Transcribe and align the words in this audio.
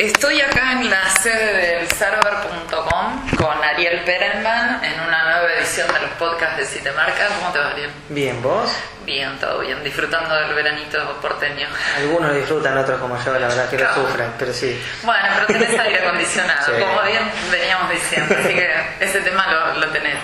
Estoy 0.00 0.40
acá 0.40 0.72
en 0.72 0.88
la 0.88 1.10
sede 1.10 1.76
del 1.76 1.88
server.com 1.90 3.36
con 3.36 3.62
Ariel 3.62 4.00
Perelman 4.00 4.82
en 4.82 4.98
una 4.98 5.24
nueva 5.24 5.52
edición 5.58 5.92
de 5.92 6.00
los 6.00 6.10
podcasts 6.12 6.56
de 6.56 6.64
Citemarca. 6.64 7.28
¿Cómo 7.38 7.52
te 7.52 7.58
va, 7.58 7.68
Ariel? 7.72 7.90
Bien, 8.08 8.40
¿vos? 8.42 8.70
Bien, 9.04 9.38
todo 9.38 9.58
bien, 9.58 9.84
disfrutando 9.84 10.34
del 10.36 10.54
veranito 10.54 11.18
porteño. 11.20 11.68
Algunos 11.98 12.34
disfrutan, 12.34 12.78
otros 12.78 12.98
como 12.98 13.22
yo, 13.22 13.38
la 13.38 13.48
verdad 13.48 13.68
que 13.68 13.76
lo 13.76 13.92
sufren, 13.94 14.32
pero 14.38 14.54
sí. 14.54 14.82
Bueno, 15.02 15.28
pero 15.34 15.46
tenés 15.58 15.78
aire 15.78 15.98
acondicionado, 16.06 16.64
Sí. 16.74 16.80
como 16.82 17.02
bien 17.02 17.30
veníamos 17.50 17.90
diciendo, 17.90 18.34
así 18.38 18.54
que 18.54 18.70
ese 19.00 19.20
tema 19.20 19.48
lo, 19.52 19.74
lo 19.80 19.88
tenés. 19.90 20.16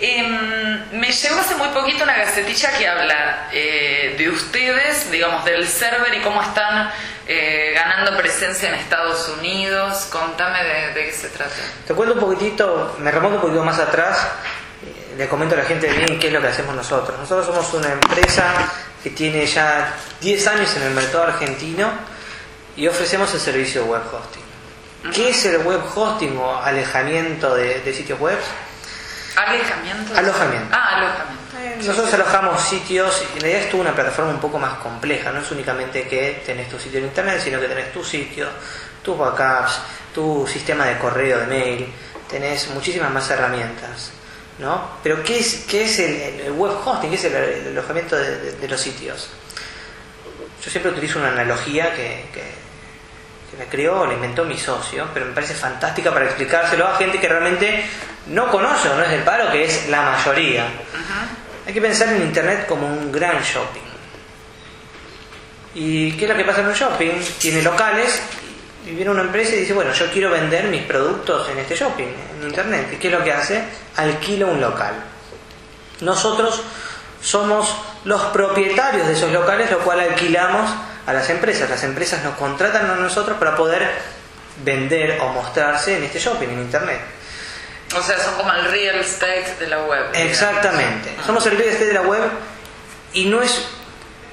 Em, 0.00 0.90
me 0.92 1.10
llegó 1.10 1.40
hace 1.40 1.56
muy 1.56 1.68
poquito 1.68 2.04
una 2.04 2.16
gacetilla 2.16 2.70
que 2.78 2.86
habla 2.86 3.48
eh, 3.52 4.14
de 4.16 4.30
ustedes, 4.30 5.10
digamos, 5.10 5.44
del 5.44 5.66
server 5.66 6.14
y 6.14 6.20
cómo 6.20 6.40
están 6.40 6.88
eh, 7.26 7.72
ganando 7.74 8.16
presencia 8.16 8.68
en 8.68 8.76
Estados 8.76 9.28
Unidos. 9.28 10.06
Contame 10.12 10.62
de, 10.62 10.94
de 10.94 11.06
qué 11.06 11.12
se 11.12 11.28
trata. 11.30 11.52
Te 11.84 11.94
cuento 11.94 12.14
un 12.14 12.20
poquitito, 12.20 12.96
me 13.00 13.10
remonto 13.10 13.36
un 13.36 13.42
poquito 13.42 13.64
más 13.64 13.80
atrás, 13.80 14.28
eh, 14.84 15.16
le 15.16 15.28
comento 15.28 15.56
a 15.56 15.58
la 15.58 15.64
gente 15.64 15.88
bien 15.88 16.16
qué 16.20 16.28
es 16.28 16.32
lo 16.32 16.40
que 16.40 16.46
hacemos 16.46 16.76
nosotros. 16.76 17.18
Nosotros 17.18 17.46
somos 17.46 17.74
una 17.74 17.92
empresa 17.92 18.70
que 19.02 19.10
tiene 19.10 19.46
ya 19.46 19.94
10 20.20 20.46
años 20.46 20.76
en 20.76 20.82
el 20.84 20.90
mercado 20.92 21.24
argentino 21.24 21.90
y 22.76 22.86
ofrecemos 22.86 23.34
el 23.34 23.40
servicio 23.40 23.82
de 23.82 23.88
web 23.88 24.02
hosting. 24.12 25.12
¿Qué 25.12 25.30
es 25.30 25.44
el 25.44 25.58
web 25.58 25.80
hosting 25.92 26.36
o 26.36 26.56
alejamiento 26.62 27.52
de, 27.56 27.80
de 27.80 27.92
sitios 27.92 28.20
web? 28.20 28.38
¿Alejamiento? 29.46 30.14
Alojamiento. 30.16 30.68
Ah, 30.72 30.96
alojamiento. 30.96 31.38
Nosotros 31.86 32.12
alojamos 32.14 32.60
sitios, 32.62 33.22
y 33.22 33.36
en 33.36 33.40
realidad 33.42 33.62
es 33.64 33.70
toda 33.70 33.82
una 33.84 33.94
plataforma 33.94 34.30
un 34.32 34.40
poco 34.40 34.58
más 34.58 34.78
compleja, 34.78 35.30
no 35.30 35.40
es 35.40 35.50
únicamente 35.52 36.08
que 36.08 36.42
tenés 36.44 36.68
tu 36.68 36.78
sitio 36.78 36.98
en 36.98 37.04
internet, 37.06 37.40
sino 37.42 37.60
que 37.60 37.68
tenés 37.68 37.92
tu 37.92 38.02
sitio, 38.02 38.48
tus 39.02 39.16
backups, 39.16 39.78
tu 40.14 40.46
sistema 40.46 40.86
de 40.86 40.98
correo, 40.98 41.38
de 41.38 41.46
mail, 41.46 41.92
tenés 42.28 42.68
muchísimas 42.70 43.10
más 43.12 43.30
herramientas. 43.30 44.10
¿no? 44.58 44.90
Pero 45.04 45.22
¿qué 45.22 45.38
es, 45.38 45.66
qué 45.70 45.84
es 45.84 45.98
el, 46.00 46.40
el 46.40 46.52
web 46.52 46.72
hosting? 46.84 47.10
¿Qué 47.10 47.14
es 47.16 47.24
el, 47.26 47.34
el 47.34 47.68
alojamiento 47.68 48.16
de, 48.16 48.38
de- 48.38 48.52
de 48.52 48.68
los 48.68 48.80
sitios? 48.80 49.30
Yo 50.64 50.70
siempre 50.70 50.90
utilizo 50.90 51.20
una 51.20 51.28
analogía 51.28 51.94
que, 51.94 52.26
que- 52.34 52.54
que 53.52 53.56
la 53.56 53.70
creó, 53.70 54.04
la 54.04 54.14
inventó 54.14 54.44
mi 54.44 54.58
socio, 54.58 55.06
pero 55.14 55.26
me 55.26 55.32
parece 55.32 55.54
fantástica 55.54 56.12
para 56.12 56.24
explicárselo 56.24 56.88
a 56.88 56.96
gente 56.96 57.20
que 57.20 57.28
realmente 57.28 57.88
no 58.30 58.50
conoce 58.50 58.88
o 58.88 58.96
no 58.96 59.02
es 59.02 59.10
del 59.10 59.22
paro, 59.22 59.50
que 59.50 59.64
es 59.64 59.88
la 59.88 60.02
mayoría. 60.02 60.66
Hay 61.66 61.72
que 61.72 61.80
pensar 61.80 62.08
en 62.08 62.22
Internet 62.22 62.66
como 62.66 62.86
un 62.86 63.12
gran 63.12 63.42
shopping. 63.42 63.82
¿Y 65.74 66.12
qué 66.12 66.24
es 66.24 66.30
lo 66.30 66.36
que 66.36 66.44
pasa 66.44 66.60
en 66.60 66.68
un 66.68 66.72
shopping? 66.72 67.12
Tiene 67.38 67.62
locales 67.62 68.20
y 68.86 68.92
viene 68.92 69.10
una 69.10 69.22
empresa 69.22 69.54
y 69.54 69.60
dice, 69.60 69.74
bueno, 69.74 69.92
yo 69.92 70.10
quiero 70.10 70.30
vender 70.30 70.64
mis 70.64 70.82
productos 70.82 71.48
en 71.50 71.58
este 71.58 71.76
shopping, 71.76 72.06
en 72.38 72.48
Internet. 72.48 72.88
¿Y 72.92 72.96
qué 72.96 73.08
es 73.08 73.12
lo 73.12 73.22
que 73.22 73.32
hace? 73.32 73.62
Alquila 73.96 74.46
un 74.46 74.60
local. 74.60 74.94
Nosotros 76.00 76.62
somos 77.20 77.74
los 78.04 78.22
propietarios 78.26 79.06
de 79.06 79.12
esos 79.12 79.32
locales, 79.32 79.70
lo 79.70 79.80
cual 79.80 80.00
alquilamos 80.00 80.70
a 81.06 81.12
las 81.12 81.28
empresas. 81.30 81.68
Las 81.68 81.82
empresas 81.84 82.22
nos 82.24 82.36
contratan 82.36 82.90
a 82.90 82.96
nosotros 82.96 83.36
para 83.38 83.56
poder 83.56 83.88
vender 84.64 85.18
o 85.20 85.28
mostrarse 85.28 85.96
en 85.96 86.04
este 86.04 86.18
shopping, 86.18 86.48
en 86.48 86.60
Internet. 86.60 87.00
O 87.96 88.02
sea, 88.02 88.18
son 88.18 88.34
como 88.34 88.52
el 88.52 88.64
real 88.66 88.96
estate 88.96 89.56
de 89.58 89.66
la 89.66 89.82
web. 89.84 90.12
digamos. 90.12 90.30
Exactamente. 90.30 91.14
Ah. 91.18 91.22
Somos 91.26 91.46
el 91.46 91.56
real 91.56 91.70
estate 91.70 91.86
de 91.86 91.94
la 91.94 92.02
web 92.02 92.22
y 93.12 93.26
no 93.26 93.42
es 93.42 93.66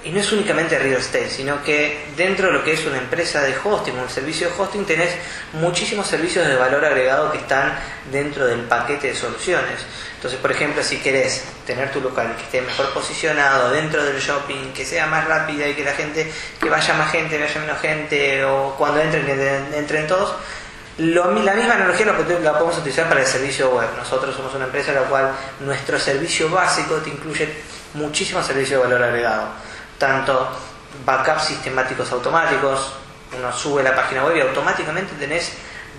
y 0.05 0.11
no 0.11 0.19
es 0.19 0.31
únicamente 0.31 0.77
real 0.77 0.99
estate, 0.99 1.31
sino 1.31 1.63
que 1.63 2.05
dentro 2.15 2.47
de 2.47 2.53
lo 2.53 2.63
que 2.63 2.73
es 2.73 2.85
una 2.85 2.99
empresa 2.99 3.41
de 3.41 3.55
hosting, 3.63 3.97
un 3.97 4.07
servicio 4.07 4.47
de 4.47 4.53
hosting, 4.55 4.85
tenés 4.85 5.09
muchísimos 5.53 6.05
servicios 6.05 6.47
de 6.47 6.55
valor 6.55 6.85
agregado 6.85 7.31
que 7.31 7.39
están 7.39 7.75
dentro 8.11 8.45
del 8.45 8.61
paquete 8.61 9.07
de 9.07 9.15
soluciones. 9.15 9.83
Entonces, 10.13 10.39
por 10.39 10.51
ejemplo, 10.51 10.83
si 10.83 10.97
querés 10.97 11.43
tener 11.65 11.91
tu 11.91 12.01
local 12.01 12.35
que 12.37 12.43
esté 12.43 12.61
mejor 12.61 12.93
posicionado 12.93 13.71
dentro 13.71 14.05
del 14.05 14.19
shopping, 14.19 14.73
que 14.73 14.85
sea 14.85 15.07
más 15.07 15.25
rápida 15.25 15.67
y 15.67 15.73
que 15.73 15.83
la 15.83 15.93
gente, 15.93 16.31
que 16.61 16.69
vaya 16.69 16.93
más 16.93 17.11
gente, 17.11 17.39
vaya 17.39 17.59
menos 17.59 17.81
gente, 17.81 18.45
o 18.45 18.75
cuando 18.77 19.01
entren, 19.01 19.25
que 19.25 19.75
entren 19.75 20.05
todos, 20.05 20.35
lo 20.97 21.31
la 21.31 21.53
misma 21.53 21.73
analogía 21.73 22.05
la 22.05 22.53
podemos 22.53 22.77
utilizar 22.77 23.07
para 23.09 23.21
el 23.21 23.27
servicio 23.27 23.69
web. 23.69 23.87
Nosotros 23.97 24.35
somos 24.35 24.53
una 24.55 24.65
empresa 24.65 24.91
en 24.91 25.01
la 25.01 25.07
cual 25.07 25.31
nuestro 25.59 25.99
servicio 25.99 26.49
básico 26.49 26.95
te 26.95 27.09
incluye 27.09 27.49
muchísimos 27.95 28.45
servicios 28.45 28.81
de 28.81 28.87
valor 28.87 29.03
agregado. 29.03 29.47
Tanto 29.97 30.49
backups 31.05 31.45
sistemáticos 31.45 32.11
automáticos, 32.11 32.93
uno 33.37 33.51
sube 33.51 33.83
la 33.83 33.95
página 33.95 34.23
web 34.23 34.37
y 34.37 34.41
automáticamente 34.41 35.13
tenés 35.19 35.51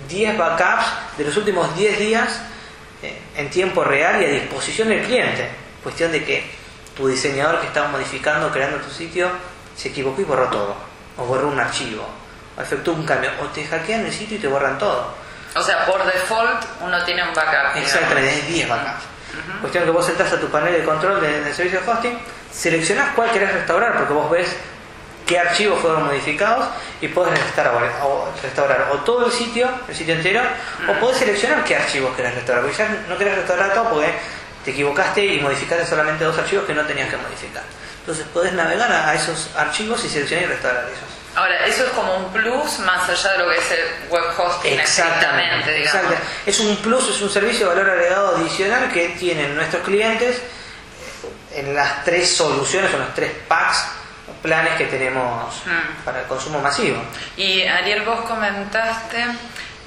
10 0.09 0.37
backups 0.37 0.85
de 1.17 1.25
los 1.25 1.37
últimos 1.37 1.75
10 1.75 1.99
días 1.99 2.41
eh, 3.03 3.21
en 3.35 3.49
tiempo 3.51 3.83
real 3.83 4.21
y 4.21 4.25
a 4.25 4.29
disposición 4.29 4.89
del 4.89 5.03
cliente. 5.05 5.47
Cuestión 5.83 6.11
de 6.11 6.23
que 6.23 6.49
tu 6.95 7.07
diseñador 7.07 7.59
que 7.61 7.67
estaba 7.67 7.87
modificando, 7.89 8.51
creando 8.51 8.77
tu 8.79 8.89
sitio, 8.89 9.29
se 9.75 9.89
equivocó 9.89 10.21
y 10.21 10.25
borró 10.25 10.47
todo. 10.47 10.75
O 11.17 11.25
borró 11.25 11.47
un 11.47 11.59
archivo. 11.59 12.07
O 12.57 12.61
efectuó 12.61 12.93
un 12.93 13.05
cambio. 13.05 13.29
O 13.41 13.45
te 13.47 13.65
hackean 13.65 14.05
el 14.05 14.13
sitio 14.13 14.37
y 14.37 14.39
te 14.41 14.47
borran 14.47 14.77
todo. 14.77 15.13
O 15.55 15.61
sea, 15.61 15.85
por 15.85 16.03
default 16.05 16.63
uno 16.81 17.03
tiene 17.03 17.23
un 17.23 17.33
backup. 17.33 17.75
Exactamente, 17.77 18.29
tenés 18.29 18.47
10 18.47 18.69
backups. 18.69 19.03
Cuestión 19.61 19.83
que 19.85 19.91
vos 19.91 20.07
entras 20.09 20.31
a 20.33 20.39
tu 20.39 20.47
panel 20.49 20.73
de 20.73 20.83
control 20.83 21.21
de- 21.21 21.41
del 21.41 21.53
servicio 21.53 21.81
de 21.81 21.89
hosting, 21.89 22.19
seleccionás 22.51 23.09
cuál 23.15 23.29
querés 23.31 23.53
restaurar, 23.53 23.95
porque 23.97 24.13
vos 24.13 24.29
ves 24.31 24.55
qué 25.25 25.37
archivos 25.39 25.79
fueron 25.79 26.05
modificados 26.05 26.65
y 27.01 27.07
podés 27.09 27.37
restaurar 27.39 27.91
o, 28.03 28.29
restaurar 28.41 28.87
o 28.91 28.95
todo 28.99 29.25
el 29.25 29.31
sitio, 29.31 29.69
el 29.87 29.95
sitio 29.95 30.15
entero, 30.15 30.41
o 30.87 30.93
podés 30.99 31.17
seleccionar 31.17 31.63
qué 31.63 31.75
archivos 31.75 32.15
querés 32.15 32.33
restaurar, 32.35 32.63
porque 32.63 32.77
ya 32.77 32.87
no 33.09 33.17
querés 33.17 33.35
restaurar 33.35 33.73
todo 33.73 33.89
porque 33.89 34.13
te 34.63 34.71
equivocaste 34.71 35.25
y 35.25 35.39
modificaste 35.41 35.85
solamente 35.85 36.23
dos 36.23 36.37
archivos 36.37 36.65
que 36.65 36.73
no 36.73 36.83
tenías 36.85 37.09
que 37.09 37.17
modificar. 37.17 37.63
Entonces 38.07 38.25
podés 38.33 38.53
navegar 38.53 38.89
a, 38.89 39.13
esos 39.15 39.49
archivos 39.57 40.01
y 40.05 40.07
seleccionar 40.07 40.45
y 40.45 40.47
restaurar 40.47 40.85
esos. 40.85 41.09
Ahora, 41.35 41.65
eso 41.65 41.83
es 41.83 41.89
como 41.91 42.15
un 42.15 42.31
plus 42.31 42.79
más 42.79 43.09
allá 43.09 43.33
de 43.33 43.37
lo 43.39 43.49
que 43.49 43.57
es 43.57 43.71
el 43.71 44.09
web 44.09 44.23
hosting 44.37 44.79
estrictamente, 44.79 45.73
digamos. 45.73 46.03
Exacto. 46.05 46.25
Es 46.45 46.59
un 46.61 46.77
plus, 46.77 47.09
es 47.09 47.21
un 47.21 47.29
servicio 47.29 47.67
de 47.67 47.75
valor 47.75 47.89
agregado 47.91 48.37
adicional 48.37 48.89
que 48.93 49.09
tienen 49.19 49.57
nuestros 49.57 49.83
clientes 49.83 50.41
en 51.53 51.75
las 51.75 52.05
tres 52.05 52.33
soluciones 52.33 52.93
o 52.93 52.97
los 52.97 53.13
tres 53.13 53.29
packs 53.45 53.87
planes 54.41 54.75
que 54.77 54.85
tenemos 54.85 55.55
Mm. 55.65 56.03
para 56.05 56.21
el 56.21 56.27
consumo 56.27 56.61
masivo. 56.61 57.03
Y 57.35 57.63
Ariel, 57.63 58.03
vos 58.03 58.21
comentaste 58.21 59.25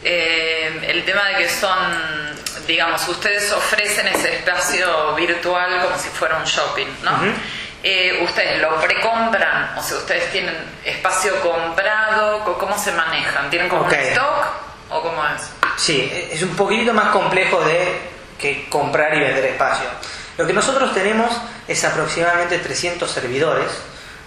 eh, 0.03 0.79
el 0.89 1.07
tema 1.07 1.25
de 1.29 1.37
que 1.37 1.49
son, 1.49 2.37
digamos, 2.67 3.09
ustedes 3.09 3.51
ofrecen 3.53 4.09
ese 4.09 4.37
espacio 4.37 5.15
virtual 5.15 5.81
como 5.85 5.99
si 5.99 6.11
fuera 6.11 6.37
un 6.37 6.45
shopping, 6.45 6.87
¿no? 7.03 7.13
Eh, 7.83 8.21
ustedes 8.23 8.61
lo 8.61 8.79
precompran, 8.81 9.77
o 9.79 9.83
sea, 9.83 9.97
ustedes 9.99 10.31
tienen 10.31 10.55
espacio 10.85 11.41
comprado, 11.41 12.45
co- 12.45 12.59
¿cómo 12.59 12.77
se 12.79 12.93
manejan? 12.93 13.49
¿Tienen 13.49 13.69
como 13.71 13.83
Ok. 13.83 13.93
un 13.93 13.99
stock 14.01 14.47
o 14.91 15.03
cómo 15.03 15.23
es? 15.27 15.43
Sí, 15.79 16.29
es 16.31 16.43
un 16.43 16.55
poquitito 16.57 16.93
más 16.93 17.09
complejo 17.09 17.61
de 17.63 17.99
que 18.39 18.69
comprar 18.69 19.17
y 19.17 19.21
vender 19.21 19.45
espacio. 19.47 19.87
Lo 20.37 20.47
que 20.47 20.53
nosotros 20.53 20.93
tenemos 20.93 21.31
es 21.69 21.83
aproximadamente 21.85 22.59
300 22.59 23.11
servidores 23.11 23.71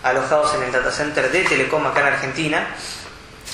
alojados 0.03 0.53
en 0.55 0.63
el 0.63 0.71
data 0.71 0.91
center 0.91 1.31
de 1.31 1.43
Telecom 1.43 1.85
acá 1.85 2.01
en 2.01 2.07
Argentina. 2.07 2.67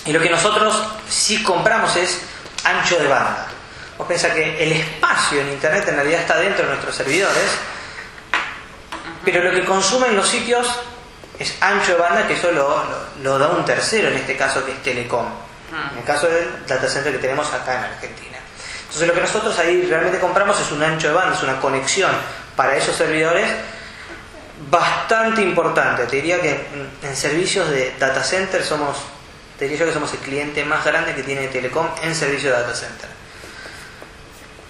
Y 0.06 0.14
lo 0.14 0.22
que 0.22 0.30
nosotros 0.30 0.82
sí 1.09 1.44
compramos 1.44 1.96
es 1.98 2.22
ancho 2.64 2.98
de 3.00 3.08
banda. 3.08 3.48
Vos 3.98 4.08
pensás 4.08 4.32
que 4.32 4.64
el 4.64 4.72
espacio 4.72 5.42
en 5.42 5.50
Internet 5.50 5.86
en 5.90 5.96
realidad 5.96 6.22
está 6.22 6.38
dentro 6.38 6.64
de 6.64 6.70
nuestros 6.70 6.96
servidores, 6.96 7.50
pero 9.31 9.51
lo 9.51 9.51
que 9.59 9.66
consumen 9.66 10.16
los 10.16 10.28
sitios 10.28 10.67
es 11.38 11.56
ancho 11.62 11.94
de 11.94 11.97
banda, 12.00 12.28
que 12.28 12.34
eso 12.34 12.51
lo, 12.51 12.67
lo- 12.67 13.00
lo 13.23 13.40
da 13.40 13.47
un 13.50 13.63
tercero, 13.66 14.09
en 14.09 14.16
este 14.17 14.35
caso 14.35 14.66
que 14.66 14.72
es 14.73 14.84
Telecom. 14.84 15.25
En 15.94 16.00
el 16.00 16.03
caso 16.03 16.28
del 16.28 16.66
data 16.67 16.87
center 16.90 17.11
que 17.14 17.20
tenemos 17.20 17.52
acá 17.53 17.76
en 17.78 17.84
Argentina. 17.93 18.37
Entonces 18.81 19.08
lo 19.08 19.14
que 19.14 19.22
nosotros 19.22 19.58
ahí 19.59 19.85
realmente 19.87 20.20
compramos 20.20 20.59
es 20.59 20.72
un 20.72 20.81
ancho 20.84 21.09
de 21.09 21.14
banda, 21.14 21.35
es 21.35 21.43
una 21.43 21.59
conexión 21.59 22.11
para 22.55 22.76
esos 22.76 22.96
servidores 22.96 23.47
bastante 24.70 25.41
importante. 25.41 26.05
Te 26.08 26.16
diría 26.17 26.41
que 26.41 26.67
en- 27.03 27.16
servicios 27.16 27.70
de 27.70 27.96
data 27.99 28.23
center 28.23 28.64
somos, 28.64 28.97
te 29.58 29.66
diría 29.66 29.79
yo 29.79 29.85
que 29.85 29.93
somos 29.93 30.11
el 30.14 30.20
cliente 30.20 30.66
más 30.66 30.84
grande 30.84 31.14
que 31.14 31.23
tiene 31.23 31.47
Telecom 31.47 31.87
en 32.03 32.16
servicio 32.16 32.49
de 32.52 32.61
data 32.61 32.73
center. 32.75 33.09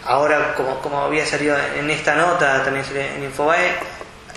Ahora, 0.05 0.53
como, 0.55 0.79
como 0.81 1.01
había 1.03 1.25
salido 1.25 1.55
en 1.77 1.89
esta 1.89 2.15
nota, 2.15 2.63
también 2.63 2.85
en 2.95 3.23
Infobae, 3.23 3.75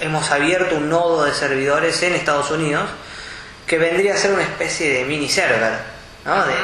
hemos 0.01 0.31
abierto 0.31 0.77
un 0.77 0.89
nodo 0.89 1.25
de 1.25 1.35
servidores 1.35 2.03
en 2.03 2.15
Estados 2.15 2.51
Unidos 2.51 2.85
que 3.67 3.79
vendría 3.79 4.15
a 4.15 4.17
ser 4.17 4.33
una 4.33 4.43
especie 4.43 4.93
de 4.93 5.05
mini 5.05 5.29
server. 5.29 5.73
¿no? 6.25 6.45
De- 6.45 6.55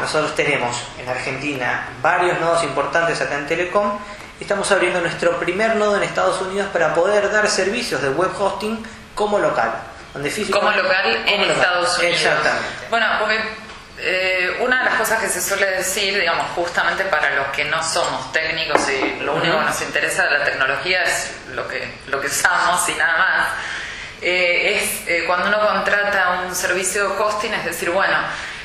nosotros 0.00 0.34
tenemos 0.34 0.76
en 0.98 1.08
Argentina 1.08 1.88
varios 2.02 2.38
nodos 2.40 2.62
importantes 2.64 3.20
acá 3.20 3.36
en 3.38 3.46
Telecom 3.46 3.98
y 4.38 4.42
estamos 4.44 4.70
abriendo 4.70 5.00
nuestro 5.00 5.38
primer 5.38 5.76
nodo 5.76 5.96
en 5.96 6.02
Estados 6.02 6.40
Unidos 6.42 6.68
para 6.72 6.94
poder 6.94 7.30
dar 7.32 7.48
servicios 7.48 8.02
de 8.02 8.10
web 8.10 8.30
hosting 8.38 8.84
como 9.14 9.38
local. 9.38 9.72
Donde 10.12 10.30
físico- 10.30 10.58
Como 10.60 10.70
local 10.70 11.24
en 11.26 11.40
local. 11.48 11.50
Estados 11.56 11.98
Unidos. 11.98 12.16
Exactamente. 12.16 12.68
Bueno, 12.90 13.06
porque 13.18 13.40
eh, 13.98 14.34
cosas 15.04 15.20
que 15.20 15.28
se 15.28 15.42
suele 15.42 15.66
decir, 15.66 16.18
digamos, 16.18 16.46
justamente 16.54 17.04
para 17.04 17.34
los 17.34 17.48
que 17.48 17.66
no 17.66 17.82
somos 17.82 18.32
técnicos 18.32 18.80
y 18.88 19.20
lo 19.20 19.34
único 19.34 19.58
que 19.58 19.64
nos 19.66 19.82
interesa 19.82 20.24
de 20.24 20.38
la 20.38 20.44
tecnología 20.44 21.02
es 21.02 21.30
lo 21.54 21.68
que, 21.68 21.86
lo 22.06 22.20
que 22.22 22.28
usamos 22.28 22.88
y 22.88 22.94
nada 22.94 23.18
más, 23.18 23.48
eh, 24.22 24.80
es 24.80 25.08
eh, 25.08 25.24
cuando 25.26 25.48
uno 25.48 25.60
contrata 25.60 26.42
un 26.46 26.54
servicio 26.54 27.06
de 27.08 27.22
hosting, 27.22 27.52
es 27.52 27.66
decir, 27.66 27.90
bueno, 27.90 28.16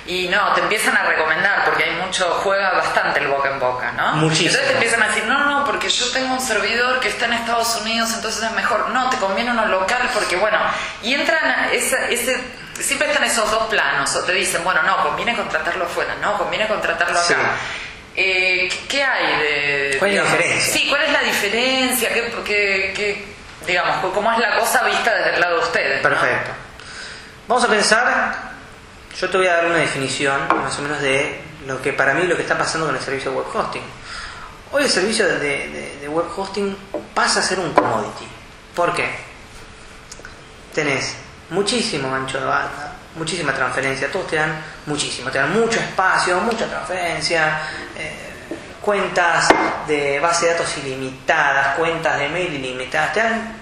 y 0.06 0.30
no, 0.30 0.54
te 0.54 0.62
empiezan 0.62 0.96
a 0.96 1.04
recomendar, 1.04 1.66
porque 1.66 1.84
hay 1.84 1.96
mucho, 1.98 2.26
juega 2.42 2.72
bastante 2.72 3.20
el 3.20 3.28
boca 3.28 3.50
en 3.50 3.60
boca, 3.60 3.92
¿no? 3.92 4.14
Muchísimo. 4.14 4.52
Entonces 4.52 4.68
te 4.70 4.74
empiezan 4.76 5.04
a 5.04 5.08
decir, 5.10 5.26
no, 5.26 5.46
no, 5.46 5.66
porque 5.66 5.90
yo 5.90 6.10
tengo 6.12 6.34
un 6.34 6.42
servidor 6.42 7.02
que 7.02 7.10
está 7.10 7.26
en 7.26 7.34
Estados 7.34 7.76
Unidos, 7.82 8.14
entonces 8.16 8.42
es 8.42 8.52
mejor. 8.54 8.90
No, 8.92 9.10
te 9.10 9.18
conviene 9.18 9.52
uno 9.52 9.66
local, 9.66 10.10
porque 10.14 10.38
bueno, 10.38 10.58
y 11.04 11.14
entran 11.14 11.70
ese, 11.74 12.14
ese 12.14 12.42
siempre 12.82 13.08
están 13.10 13.24
esos 13.24 13.50
dos 13.52 13.68
planos, 13.68 14.14
o 14.16 14.24
te 14.24 14.34
dicen, 14.34 14.64
bueno, 14.64 14.82
no, 14.84 15.04
conviene 15.04 15.36
contratarlo 15.36 15.86
afuera, 15.86 16.16
no, 16.22 16.38
conviene 16.38 16.68
contratarlo 16.68 17.18
acá. 17.20 17.28
Sí. 17.28 17.34
Eh, 18.16 18.70
¿Qué 18.90 19.04
hay 19.04 19.38
de...? 19.40 19.96
¿Cuál 20.00 20.12
es 20.12 20.18
la 20.18 20.24
diferencia? 20.24 20.74
Sí, 20.74 20.88
¿cuál 20.90 21.02
es 21.04 21.12
la 21.14 21.22
diferencia? 21.22 22.14
¿Qué, 22.14 22.34
qué- 22.46 22.94
qué- 22.96 23.26
digamos, 23.66 24.14
cómo 24.14 24.32
es 24.34 24.40
la 24.40 24.58
cosa 24.60 24.84
vista 24.84 25.14
desde 25.16 25.36
el 25.36 25.40
lado 25.42 25.58
de 25.60 25.64
ustedes? 25.64 26.04
¿no? 26.04 26.10
Perfecto. 26.10 26.52
Vamos 27.48 27.64
a 27.64 27.68
pensar, 27.68 28.36
yo 29.20 29.30
te 29.30 29.38
voy 29.38 29.48
a 29.48 29.56
dar 29.56 29.66
una 29.68 29.78
definición 29.78 30.48
más 30.62 30.78
o 30.80 30.82
menos 30.82 31.00
de 31.02 31.40
lo 31.66 31.82
que 31.82 31.94
para 31.94 32.14
mí 32.14 32.24
lo 32.24 32.36
que 32.36 32.42
está 32.42 32.58
pasando 32.58 32.88
con 32.88 32.96
el 32.96 33.02
servicio 33.02 33.32
de 33.32 33.38
web 33.38 33.46
hosting. 33.54 33.84
Hoy 34.72 34.84
el 34.84 34.90
servicio 34.90 35.28
de, 35.28 35.40
de- 35.40 35.98
de 36.02 36.08
web 36.10 36.26
hosting 36.36 36.76
pasa 37.14 37.40
a 37.40 37.44
ser 37.44 37.60
un 37.60 37.74
commodity. 37.74 38.28
¿Por 38.76 38.94
qué? 38.94 39.10
Tenés 40.74 41.16
muchísimo 41.50 42.14
ancho 42.14 42.40
de 42.40 42.46
banda, 42.46 42.94
muchísima 43.16 43.54
transferencia, 43.54 44.12
todos 44.12 44.28
te 44.28 44.36
dan 44.38 44.62
muchísimo, 44.86 45.30
te 45.32 45.40
dan 45.40 45.54
mucho 45.54 45.80
espacio, 45.80 46.40
mucha 46.42 46.66
transferencia, 46.68 47.62
eh, 47.98 48.16
cuentas 48.82 49.48
de 49.88 50.20
base 50.20 50.46
de 50.48 50.52
datos 50.54 50.78
ilimitadas, 50.78 51.76
cuentas 51.76 52.18
de 52.20 52.30
mail 52.30 52.54
ilimitadas, 52.54 53.14
te 53.14 53.20
dan 53.22 53.54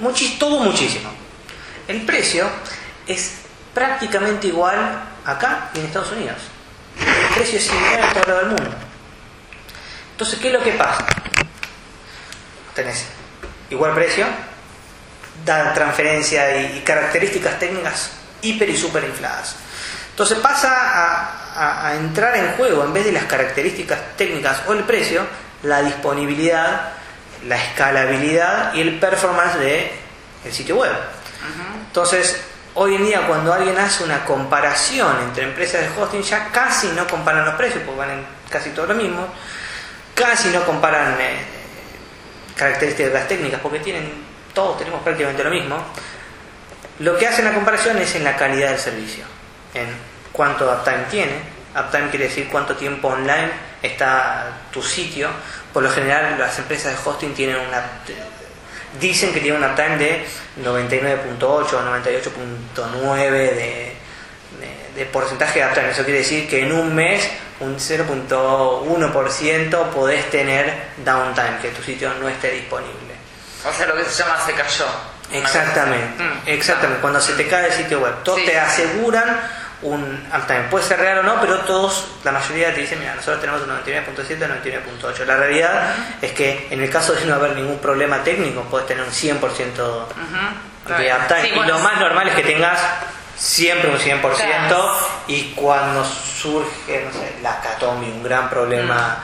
muchis- 0.00 0.38
todo 0.38 0.60
muchísimo. 0.60 1.10
El 1.86 2.02
precio 2.02 2.48
es 3.06 3.38
prácticamente 3.74 4.46
igual 4.48 5.02
acá 5.24 5.70
y 5.74 5.80
en 5.80 5.86
Estados 5.86 6.12
Unidos. 6.12 6.36
El 6.98 7.34
precio 7.34 7.58
es 7.58 7.66
similar 7.66 8.00
en 8.00 8.12
todo 8.12 8.24
lado 8.26 8.38
del 8.40 8.48
mundo. 8.48 8.76
Entonces, 10.12 10.38
¿qué 10.40 10.48
es 10.48 10.52
lo 10.54 10.62
que 10.62 10.72
pasa? 10.72 11.06
Tenés 12.74 13.06
igual 13.70 13.94
precio, 13.94 14.26
da 15.44 15.72
transferencia 15.74 16.56
y, 16.60 16.78
y 16.78 16.80
características 16.80 17.58
técnicas 17.58 18.10
hiper 18.42 18.68
y 18.68 18.76
super 18.76 19.02
infladas. 19.04 19.56
Entonces 20.10 20.38
pasa 20.38 20.70
a, 20.72 21.52
a- 21.54 21.88
a 21.88 21.94
entrar 21.96 22.36
en 22.36 22.52
juego, 22.56 22.84
en 22.84 22.92
vez 22.92 23.04
de 23.04 23.12
las 23.12 23.24
características 23.24 23.98
técnicas 24.16 24.62
o 24.66 24.72
el 24.72 24.84
precio, 24.84 25.22
la 25.62 25.82
disponibilidad, 25.82 26.90
la 27.46 27.56
escalabilidad 27.56 28.74
y 28.74 28.80
el 28.80 28.98
performance 28.98 29.58
de 29.58 29.92
el 30.44 30.52
sitio 30.52 30.76
web. 30.76 30.90
Entonces, 31.86 32.40
hoy 32.74 32.94
en 32.96 33.04
día 33.06 33.26
cuando 33.26 33.52
alguien 33.52 33.76
hace 33.78 34.04
una 34.04 34.24
comparación 34.24 35.16
entre 35.22 35.44
empresas 35.44 35.80
de 35.82 36.00
hosting, 36.00 36.22
ya 36.22 36.48
casi 36.52 36.88
no 36.88 37.06
comparan 37.06 37.44
los 37.44 37.54
precios, 37.54 37.82
porque 37.84 37.98
valen 37.98 38.24
casi 38.50 38.70
todo 38.70 38.86
lo 38.86 38.94
mismo, 38.94 39.26
casi 40.14 40.48
no 40.50 40.64
comparan 40.64 41.16
eh, 41.20 41.38
características 42.56 43.28
técnicas, 43.28 43.60
porque 43.60 43.80
tienen, 43.80 44.10
todos 44.58 44.76
tenemos 44.76 45.00
prácticamente 45.02 45.44
lo 45.44 45.50
mismo. 45.50 45.76
Lo 46.98 47.16
que 47.16 47.28
hace 47.28 47.44
la 47.44 47.54
comparación 47.54 47.96
es 47.98 48.16
en 48.16 48.24
la 48.24 48.36
calidad 48.36 48.70
del 48.70 48.80
servicio, 48.80 49.24
en 49.72 49.86
cuánto 50.32 50.68
uptime 50.68 51.04
tiene. 51.08 51.34
Uptime 51.78 52.10
quiere 52.10 52.24
decir 52.24 52.48
cuánto 52.50 52.74
tiempo 52.74 53.06
online 53.06 53.52
está 53.80 54.50
tu 54.72 54.82
sitio. 54.82 55.28
Por 55.72 55.84
lo 55.84 55.90
general, 55.90 56.36
las 56.36 56.58
empresas 56.58 56.92
de 56.92 56.98
hosting 57.08 57.34
tienen 57.34 57.54
una 57.54 57.84
dicen 58.98 59.32
que 59.32 59.38
tienen 59.38 59.62
un 59.62 59.70
uptime 59.70 59.96
de 59.96 60.26
99.8 60.60 61.44
o 61.44 61.64
98.9 62.82 63.30
de, 63.30 63.54
de, 63.54 63.94
de 64.96 65.06
porcentaje 65.06 65.60
de 65.60 65.66
uptime. 65.66 65.90
Eso 65.90 66.02
quiere 66.02 66.18
decir 66.18 66.48
que 66.48 66.64
en 66.64 66.72
un 66.72 66.96
mes 66.96 67.30
un 67.60 67.76
0.1% 67.76 69.90
podés 69.90 70.28
tener 70.30 70.88
downtime, 71.04 71.58
que 71.62 71.68
tu 71.68 71.80
sitio 71.80 72.12
no 72.14 72.28
esté 72.28 72.50
disponible. 72.50 73.07
O 73.64 73.72
sea, 73.72 73.86
lo 73.86 73.96
que 73.96 74.04
se 74.04 74.22
llama 74.22 74.36
se 74.44 74.52
cayó. 74.52 74.86
Exactamente. 75.32 76.22
Mm. 76.22 76.38
exactamente. 76.46 77.00
Cuando 77.00 77.20
se 77.20 77.32
te 77.34 77.46
cae 77.48 77.66
el 77.66 77.72
sitio 77.72 78.00
web, 78.00 78.14
todos 78.24 78.38
Sí, 78.40 78.46
te 78.46 78.58
aseguran 78.58 79.40
un 79.82 80.26
uptime. 80.36 80.62
Puede 80.70 80.84
ser 80.86 80.98
real 80.98 81.18
o 81.18 81.22
no, 81.22 81.40
pero 81.40 81.58
todos, 81.60 82.06
la 82.24 82.32
mayoría 82.32 82.74
te 82.74 82.80
dicen, 82.80 82.98
mira, 82.98 83.14
nosotros 83.14 83.40
tenemos 83.40 83.62
un 83.62 83.68
99.7, 83.68 84.38
99.8. 84.62 85.24
La 85.24 85.36
realidad 85.36 85.94
es 86.22 86.32
que 86.32 86.66
en 86.70 86.80
el 86.82 86.90
caso 86.90 87.12
de 87.12 87.24
no 87.26 87.34
haber 87.34 87.52
ningún 87.54 87.78
problema 87.78 88.22
técnico, 88.24 88.62
puedes 88.62 88.86
tener 88.88 89.04
un 89.04 89.10
100% 89.12 89.38
Ujú. 89.38 90.94
de 90.94 91.12
uptime. 91.14 91.42
Sí, 91.42 91.48
y 91.48 91.54
bueno, 91.56 91.74
lo 91.74 91.78
más 91.80 92.00
normal 92.00 92.28
es 92.28 92.34
que 92.34 92.42
tengas 92.42 92.78
siempre 93.36 93.88
un 93.90 93.98
100% 93.98 94.20
Claro. 94.36 94.98
y 95.28 95.52
cuando 95.54 96.04
surge, 96.04 97.04
no 97.04 97.12
sé, 97.12 97.36
la 97.42 97.60
catombe, 97.60 98.06
un 98.06 98.22
gran 98.22 98.48
problema 98.50 99.18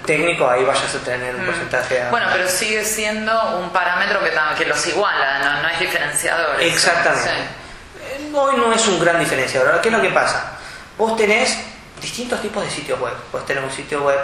técnico, 0.00 0.48
ahí 0.48 0.64
vayas 0.64 0.94
a 0.94 0.98
tener 0.98 1.34
un 1.34 1.42
Mm. 1.42 1.46
porcentaje 1.46 2.02
Bueno, 2.10 2.26
pero 2.32 2.48
sigue 2.48 2.84
siendo 2.84 3.56
un 3.58 3.70
parámetro 3.70 4.20
que, 4.20 4.30
que 4.58 4.66
los 4.66 4.86
iguala, 4.86 5.38
no, 5.38 5.62
no 5.62 5.68
es 5.68 5.78
diferenciador. 5.80 6.60
Exactamente. 6.60 7.28
Sí. 7.30 8.24
Eh, 8.24 8.30
Hoy 8.34 8.56
no 8.56 8.72
es 8.72 8.86
un 8.88 8.98
gran 9.00 9.18
diferenciador. 9.18 9.68
Ahora, 9.68 9.82
¿qué 9.82 9.88
es 9.88 9.94
lo 9.94 10.00
que 10.00 10.08
pasa? 10.10 10.52
Vos 10.96 11.16
tenés 11.16 11.58
distintos 12.00 12.40
tipos 12.40 12.64
de 12.64 12.70
sitios 12.70 12.98
web. 13.00 13.12
Puedes 13.30 13.46
tener 13.46 13.62
un 13.62 13.70
sitio 13.70 14.02
web 14.02 14.18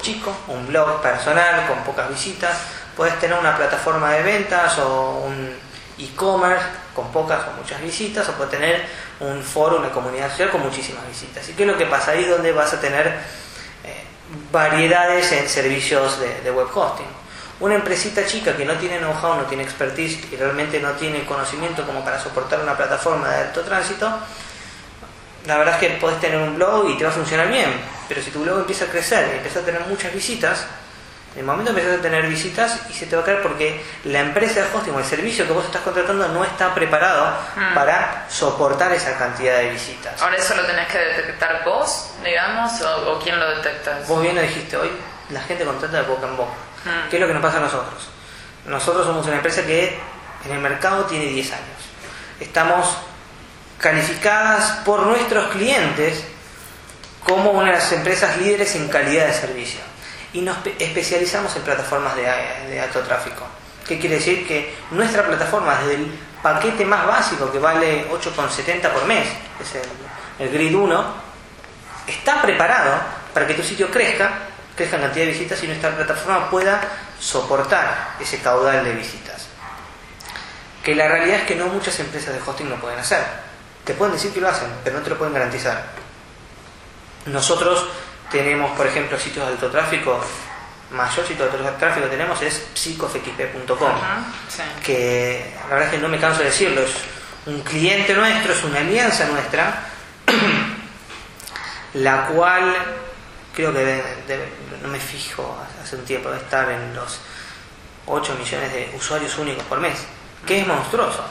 chico, 0.00 0.34
un 0.48 0.66
blog 0.66 1.00
personal 1.02 1.66
con 1.66 1.78
pocas 1.84 2.08
visitas. 2.08 2.52
Puedes 2.96 3.18
tener 3.20 3.38
una 3.38 3.56
plataforma 3.56 4.12
de 4.12 4.22
ventas 4.22 4.78
o 4.78 5.24
un 5.26 5.54
e-commerce 5.98 6.64
con 6.94 7.10
pocas 7.12 7.40
o 7.48 7.60
muchas 7.60 7.80
visitas. 7.82 8.28
O 8.28 8.32
puedes 8.32 8.50
tener 8.52 8.86
un 9.20 9.42
foro, 9.42 9.76
una 9.78 9.90
comunidad 9.90 10.30
social 10.30 10.50
con 10.50 10.62
muchísimas 10.62 11.06
visitas. 11.08 11.48
¿Y 11.48 11.52
qué 11.52 11.62
es 11.64 11.68
lo 11.68 11.76
que 11.76 11.86
pasa? 11.86 12.12
Ahí 12.12 12.24
es 12.24 12.30
donde 12.30 12.52
vas 12.52 12.72
a 12.72 12.80
tener 12.80 13.14
variedades 14.52 15.32
en 15.32 15.48
servicios 15.48 16.18
de, 16.20 16.50
web 16.50 16.66
hosting. 16.72 17.06
Una 17.60 17.76
empresita 17.76 18.26
chica 18.26 18.56
que 18.56 18.64
no 18.64 18.74
tiene 18.74 18.98
know-how, 18.98 19.36
no 19.36 19.44
tiene 19.44 19.62
expertise 19.62 20.18
y 20.32 20.36
realmente 20.36 20.80
no 20.80 20.90
tiene 20.92 21.24
conocimiento 21.24 21.86
como 21.86 22.04
para 22.04 22.20
soportar 22.20 22.60
una 22.60 22.76
plataforma 22.76 23.28
de 23.28 23.42
alto 23.42 23.60
tránsito, 23.62 24.10
la 25.46 25.58
verdad 25.58 25.74
es 25.74 25.88
que 25.88 25.96
podés 25.96 26.20
tener 26.20 26.38
un 26.38 26.56
blog 26.56 26.90
y 26.90 26.96
te 26.96 27.04
va 27.04 27.10
a 27.10 27.12
funcionar 27.12 27.48
bien, 27.48 27.70
pero 28.08 28.22
si 28.22 28.30
tu 28.30 28.42
blog 28.42 28.60
empieza 28.60 28.86
a 28.86 28.88
crecer 28.88 29.28
y 29.32 29.36
empieza 29.36 29.60
a 29.60 29.62
tener 29.62 29.82
muchas 29.82 30.12
visitas, 30.12 30.66
en 31.34 31.40
el 31.40 31.44
momento 31.46 31.70
empiezas 31.70 31.98
a 31.98 32.02
tener 32.02 32.26
visitas 32.28 32.80
y 32.88 32.92
se 32.92 33.06
te 33.06 33.16
va 33.16 33.22
a 33.22 33.24
caer 33.24 33.42
porque 33.42 33.84
la 34.04 34.20
empresa 34.20 34.60
de 34.60 34.66
hosting 34.72 34.94
o 34.94 34.98
el 35.00 35.04
servicio 35.04 35.46
que 35.46 35.52
vos 35.52 35.64
estás 35.64 35.82
contratando 35.82 36.28
no 36.28 36.44
está 36.44 36.72
preparado 36.74 37.34
Mm. 37.56 37.74
para 37.74 38.26
soportar 38.28 38.92
esa 38.92 39.16
cantidad 39.18 39.58
de 39.58 39.70
visitas. 39.70 40.20
Ahora, 40.22 40.36
¿eso 40.36 40.54
lo 40.54 40.64
tenés 40.64 40.86
que 40.88 40.98
detectar 40.98 41.64
vos, 41.64 42.10
digamos, 42.24 42.80
o, 42.82 43.12
o 43.12 43.18
quién 43.20 43.38
lo 43.40 43.48
detecta? 43.56 43.98
Vos 44.06 44.22
bien 44.22 44.34
lo 44.36 44.42
dijiste 44.42 44.76
hoy, 44.76 44.90
la 45.30 45.40
gente 45.40 45.64
contrata 45.64 45.96
de 45.96 46.02
boca 46.08 46.26
en 46.28 46.36
boca. 46.36 46.54
Mm. 46.84 47.08
¿Qué 47.10 47.16
es 47.16 47.20
lo 47.20 47.26
que 47.26 47.34
nos 47.34 47.42
pasa 47.42 47.56
a 47.58 47.60
nosotros? 47.62 48.08
Nosotros 48.66 49.04
somos 49.06 49.26
una 49.26 49.36
empresa 49.36 49.62
que 49.62 49.98
en 50.44 50.52
el 50.52 50.58
mercado 50.60 51.04
tiene 51.04 51.26
10 51.26 51.52
años. 51.52 51.64
Estamos 52.40 52.96
calificadas 53.78 54.78
por 54.84 55.00
nuestros 55.00 55.48
clientes 55.48 56.24
como 57.24 57.50
una 57.52 57.68
de 57.72 57.78
las 57.78 57.92
empresas 57.92 58.36
líderes 58.38 58.74
en 58.76 58.88
calidad 58.88 59.26
de 59.26 59.32
servicio. 59.34 59.80
Y 60.34 60.40
nos 60.42 60.58
pe- 60.58 60.74
especializamos 60.78 61.54
en 61.56 61.62
plataformas 61.62 62.14
de, 62.16 62.80
alto 62.80 63.00
tráfico. 63.00 63.46
¿Qué 63.86 63.98
quiere 63.98 64.16
decir? 64.16 64.46
Que 64.46 64.76
nuestra 64.90 65.26
plataforma, 65.26 65.76
desde 65.80 65.94
el 65.94 66.18
paquete 66.42 66.84
más 66.84 67.06
básico 67.06 67.50
que 67.50 67.58
vale 67.58 68.06
8,70 68.10 68.90
por 68.90 69.04
mes, 69.06 69.26
es 69.60 69.74
el, 69.76 70.46
el 70.46 70.52
Grid 70.52 70.74
1, 70.76 71.04
está 72.06 72.42
preparado 72.42 72.94
para 73.32 73.46
que 73.46 73.54
tu 73.54 73.62
sitio 73.62 73.90
crezca, 73.90 74.30
crezca 74.76 74.96
en 74.96 75.02
cantidad 75.02 75.24
de 75.26 75.32
visitas 75.32 75.62
y 75.62 75.66
nuestra 75.68 75.90
plataforma 75.94 76.50
pueda 76.50 76.80
soportar 77.20 78.16
ese 78.20 78.38
caudal 78.40 78.84
de 78.84 78.92
visitas. 78.92 79.46
Que 80.82 80.94
la 80.94 81.08
realidad 81.08 81.38
es 81.38 81.42
que 81.44 81.54
no 81.56 81.66
muchas 81.66 81.98
empresas 82.00 82.34
de 82.34 82.40
hosting 82.44 82.68
lo 82.68 82.76
pueden 82.76 82.98
hacer. 82.98 83.24
Te 83.84 83.94
pueden 83.94 84.14
decir 84.14 84.32
que 84.32 84.40
lo 84.40 84.48
hacen, 84.48 84.68
pero 84.82 84.98
no 84.98 85.02
te 85.04 85.10
lo 85.10 85.16
pueden 85.18 85.32
garantizar. 85.34 85.82
Nosotros 87.26 87.86
tenemos, 88.38 88.72
por 88.76 88.86
ejemplo, 88.86 89.18
sitios 89.18 89.46
de 89.46 89.52
alto 89.52 89.70
tráfico. 89.70 90.20
Mayor 90.90 91.26
sitio 91.26 91.46
de 91.46 91.50
alto 91.58 91.78
tráfico 91.78 92.06
que 92.06 92.16
tenemos 92.16 92.40
es 92.42 92.66
psicofxp.com 92.74 93.92
sí. 94.48 94.62
que 94.84 95.54
la 95.68 95.74
verdad 95.76 95.84
es 95.88 95.90
que 95.94 95.98
no 95.98 96.08
me 96.08 96.18
canso 96.18 96.40
de 96.40 96.46
decirlo, 96.46 96.82
es 96.82 96.92
un 97.46 97.60
cliente 97.62 98.12
nuestro, 98.14 98.52
es 98.52 98.62
una 98.64 98.78
alianza 98.80 99.26
nuestra, 99.26 99.86
la 101.94 102.26
cual 102.26 102.74
creo 103.54 103.72
que 103.72 103.78
debe- 104.28 104.48
no 104.82 104.88
me 104.88 104.98
fijo 104.98 105.56
hace 105.82 105.96
un 105.96 106.04
tiempo 106.04 106.30
de 106.30 106.38
estar 106.38 106.70
en 106.70 106.94
los 106.94 107.20
8 108.06 108.36
millones 108.38 108.72
de 108.72 108.92
usuarios 108.96 109.36
únicos 109.38 109.64
por 109.64 109.80
mes, 109.80 109.98
que 110.46 110.60
es 110.60 110.66
monstruoso. 110.66 111.24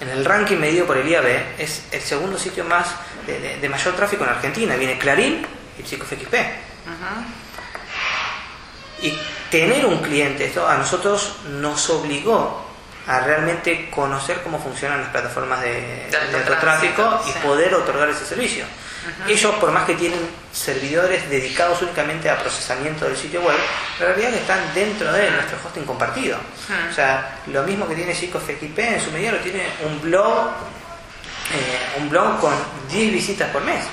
en 0.00 0.08
el 0.10 0.24
ranking 0.24 0.58
medido 0.58 0.86
por 0.86 0.96
el 0.96 1.08
IAB, 1.08 1.26
es 1.58 1.82
el 1.90 2.00
segundo 2.00 2.38
sitio 2.38 2.64
más 2.64 2.86
de, 3.26 3.68
mayor 3.68 3.94
tráfico 3.96 4.22
en 4.24 4.30
Argentina. 4.30 4.76
Viene 4.76 4.96
Clarín 4.98 5.44
y 5.78 5.82
PsicoFXP. 5.82 6.34
Y 9.02 9.16
tener 9.50 9.86
un 9.86 9.98
cliente, 9.98 10.46
esto 10.46 10.68
a 10.68 10.76
nosotros 10.76 11.36
nos 11.50 11.88
obligó 11.90 12.66
a 13.06 13.20
realmente 13.20 13.88
conocer 13.90 14.42
cómo 14.42 14.58
funcionan 14.60 15.00
las 15.00 15.10
plataformas 15.10 15.62
de, 15.62 16.10
de 16.10 16.56
tráfico 16.60 17.22
y 17.26 17.32
poder 17.46 17.74
otorgar 17.74 18.08
ese 18.10 18.26
servicio. 18.26 18.64
Ellos, 19.26 19.54
por 19.54 19.70
más 19.70 19.86
que 19.86 19.94
tienen 19.94 20.18
servidores 20.52 21.30
dedicados 21.30 21.80
únicamente 21.80 22.28
a 22.28 22.38
procesamiento 22.38 23.06
del 23.06 23.16
sitio 23.16 23.40
web, 23.40 23.56
la 23.98 24.06
realidad 24.06 24.30
es 24.30 24.34
que 24.34 24.40
están 24.42 24.74
dentro 24.74 25.10
de 25.10 25.30
nuestro 25.30 25.56
hosting 25.64 25.84
compartido. 25.84 26.36
O 26.90 26.94
sea, 26.94 27.38
lo 27.46 27.62
mismo 27.62 27.88
que 27.88 27.94
tiene 27.94 28.12
PsicoFXP 28.14 28.78
en 28.78 29.00
su 29.00 29.10
medida 29.10 29.32
lo 29.32 29.38
tiene 29.38 29.62
un 29.86 30.02
blog, 30.02 30.48
eh, 31.54 32.00
un 32.00 32.10
blog 32.10 32.38
con 32.40 32.52
10 32.90 33.12
visitas 33.12 33.48
por 33.50 33.62
mes 33.62 33.84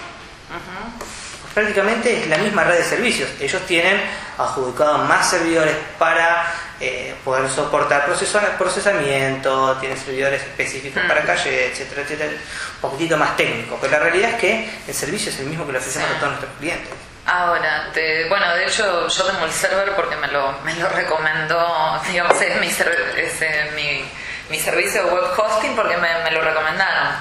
prácticamente 1.55 2.21
es 2.21 2.27
la 2.27 2.37
misma 2.37 2.65
red 2.65 2.77
de 2.77 2.83
servicios. 2.83 3.29
Ellos 3.39 3.61
tienen 3.65 3.99
adjudicado 4.37 4.99
más 4.99 5.29
servidores 5.29 5.75
para 5.97 6.45
eh, 6.81 7.15
poder 7.23 7.49
soportar 7.49 8.05
procesamiento, 8.05 9.77
tienen 9.79 9.97
servidores 9.97 10.41
específicos 10.41 11.01
para 11.07 11.21
mm. 11.21 11.25
calle, 11.25 11.71
etcétera, 11.71 12.01
etcétera, 12.01 12.31
un 12.31 12.81
poquitito 12.81 13.17
más 13.17 13.37
técnico. 13.37 13.77
Pero 13.79 13.93
la 13.93 13.99
realidad 13.99 14.31
es 14.31 14.35
que 14.35 14.69
el 14.85 14.93
servicio 14.93 15.31
es 15.31 15.39
el 15.39 15.45
mismo 15.45 15.65
que 15.65 15.71
lo 15.71 15.79
ofrecemos 15.79 16.09
a 16.09 16.19
todos 16.19 16.29
nuestros 16.33 16.51
clientes. 16.59 16.89
Ahora, 17.25 17.89
bueno, 18.29 18.53
de 18.53 18.65
hecho 18.67 19.07
yo 19.07 19.23
tengo 19.23 19.45
el 19.45 19.51
server 19.51 19.95
porque 19.95 20.15
me 20.17 20.27
lo, 20.27 20.59
me 20.63 20.75
lo 20.75 20.89
recomendó, 20.89 21.99
digamos, 22.07 22.39
es 22.39 22.59
mi, 22.59 22.67
es, 22.67 23.41
eh, 23.41 23.71
mi, 23.75 24.05
mi 24.49 24.59
servicio 24.59 25.05
de 25.05 25.11
web 25.11 25.23
hosting 25.35 25.75
porque 25.75 25.97
me, 25.97 26.23
me 26.23 26.31
lo 26.31 26.41
recomendaron. 26.41 27.15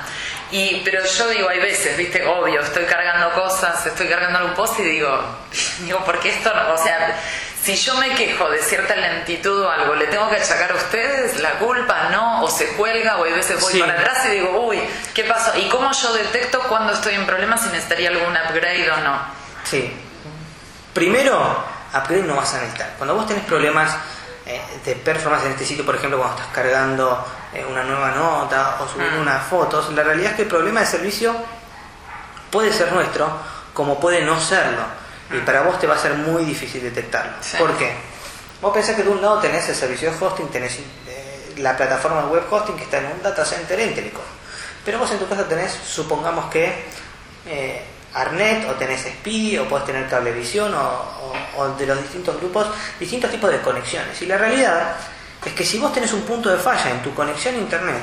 Y, 0.51 0.83
pero 0.85 1.05
yo 1.05 1.29
digo, 1.29 1.49
hay 1.49 1.59
veces, 1.59 1.97
viste, 1.97 2.25
obvio, 2.27 2.61
estoy 2.61 2.85
cargando 2.85 3.33
cosas, 3.33 3.85
estoy 3.87 4.09
cargando 4.09 4.45
un 4.45 4.55
post 4.55 4.79
y 4.81 4.83
digo, 4.83 5.21
digo, 5.81 6.03
porque 6.05 6.29
esto 6.31 6.53
no, 6.55 6.75
o 6.75 6.79
sea, 6.79 7.19
si 7.65 7.75
yo 7.77 7.95
me 7.97 8.15
quejo 8.15 8.51
de 8.51 8.59
cierta 8.63 8.95
lentitud 8.95 9.63
o 9.63 9.71
algo, 9.71 9.95
¿le 9.95 10.07
tengo 10.09 10.29
que 10.29 10.37
achacar 10.37 10.73
a 10.73 10.75
ustedes 10.75 11.41
la 11.41 11.53
culpa? 11.53 12.11
¿No? 12.11 12.43
¿O 12.43 12.51
se 12.51 12.67
cuelga? 12.75 13.17
¿O 13.17 13.25
hay 13.25 13.33
veces 13.33 13.59
voy 13.61 13.81
para 13.81 13.95
atrás 13.95 14.27
y 14.27 14.33
digo, 14.33 14.67
uy, 14.67 14.79
¿qué 15.15 15.25
pasó? 15.25 15.57
¿Y 15.59 15.69
cómo 15.71 15.91
yo 15.93 16.13
detecto 16.13 16.61
cuando 16.69 16.93
estoy 16.93 17.15
en 17.15 17.25
problemas 17.25 17.63
si 17.63 17.69
necesitaría 17.69 18.11
algún 18.11 18.37
upgrade 18.37 18.91
o 18.91 18.97
no? 18.99 19.19
Sí. 19.65 19.91
Primero, 20.93 21.65
upgrade 21.95 22.25
no 22.25 22.37
vas 22.37 22.53
a 22.53 22.59
necesitar. 22.59 22.93
Cuando 22.99 23.15
vos 23.15 23.27
tenés 23.27 23.45
problemas 23.45 23.97
eh, 24.47 24.61
de 24.85 24.95
performance 24.97 25.47
en 25.47 25.53
este 25.53 25.65
sitio, 25.65 25.87
por 25.87 25.97
ejemplo, 25.97 26.19
cuando 26.19 26.37
estás 26.37 26.53
cargando 26.55 27.25
eh, 27.53 27.65
una 27.65 27.83
nueva 27.83 28.11
nota 28.11 28.77
o 28.81 28.87
subiendo 28.87 29.19
ah. 29.19 29.23
unas 29.23 29.47
fotos, 29.47 29.91
la 29.95 30.03
realidad 30.03 30.33
es 30.33 30.37
que 30.37 30.43
el 30.43 30.49
problema 30.49 30.81
de 30.81 30.87
servicio 30.87 31.35
puede 32.51 32.73
ser 32.73 32.93
nuestro 32.93 33.27
como 33.73 33.99
puede 33.99 34.23
no 34.23 34.39
serlo. 34.39 34.83
Y 35.33 35.39
ah. 35.39 35.43
para 35.47 35.63
vos 35.63 35.79
te 35.81 35.87
va 35.87 35.95
a 35.95 35.99
ser 35.99 36.15
muy 36.15 36.45
difícil 36.45 36.83
detectarlo. 36.83 37.33
¿Por 37.59 37.77
qué? 37.79 37.97
Vos 38.61 38.73
pensás 38.75 38.97
que 38.97 39.03
de 39.03 39.09
un 39.09 39.23
lado 39.23 39.41
tenés 39.41 39.67
el 39.69 39.75
servicio 39.75 40.11
de 40.11 40.25
hosting, 40.25 40.49
tenés 40.49 40.79
eh, 40.79 41.55
la 41.59 41.77
plataforma 41.77 42.23
de 42.23 42.29
web 42.29 42.45
hosting 42.51 42.77
que 42.77 42.85
está 42.85 42.99
en 42.99 43.07
un 43.07 43.23
data 43.23 43.45
center 43.45 43.81
en 43.81 43.95
Telecom. 43.95 44.23
Pero 44.85 44.99
vos 44.99 45.11
en 45.11 45.19
tu 45.19 45.27
casa 45.27 45.49
tenés, 45.49 45.73
supongamos 45.73 46.51
que 46.51 46.85
Arnet, 48.15 48.69
o 48.69 48.73
tenés 48.75 49.03
SPI, 49.03 49.59
o 49.59 49.69
puedes 49.69 49.87
tener 49.87 50.09
cablevisión, 50.09 50.73
o, 50.75 51.33
o, 51.57 51.69
de 51.71 51.87
los 51.87 52.01
distintos 52.01 52.37
grupos, 52.39 52.67
distintos 52.99 53.31
tipos 53.31 53.51
de 53.51 53.61
conexiones. 53.61 54.21
Y 54.23 54.27
la 54.27 54.39
realidad 54.39 54.97
es 55.45 55.53
que 55.53 55.65
si 55.65 55.79
vos 55.79 55.93
tenés 55.93 56.13
un 56.13 56.23
punto 56.23 56.49
de 56.49 56.57
falla 56.57 56.91
en 56.91 57.03
tu 57.03 57.13
conexión 57.15 57.55
a 57.57 57.59
internet, 57.59 58.03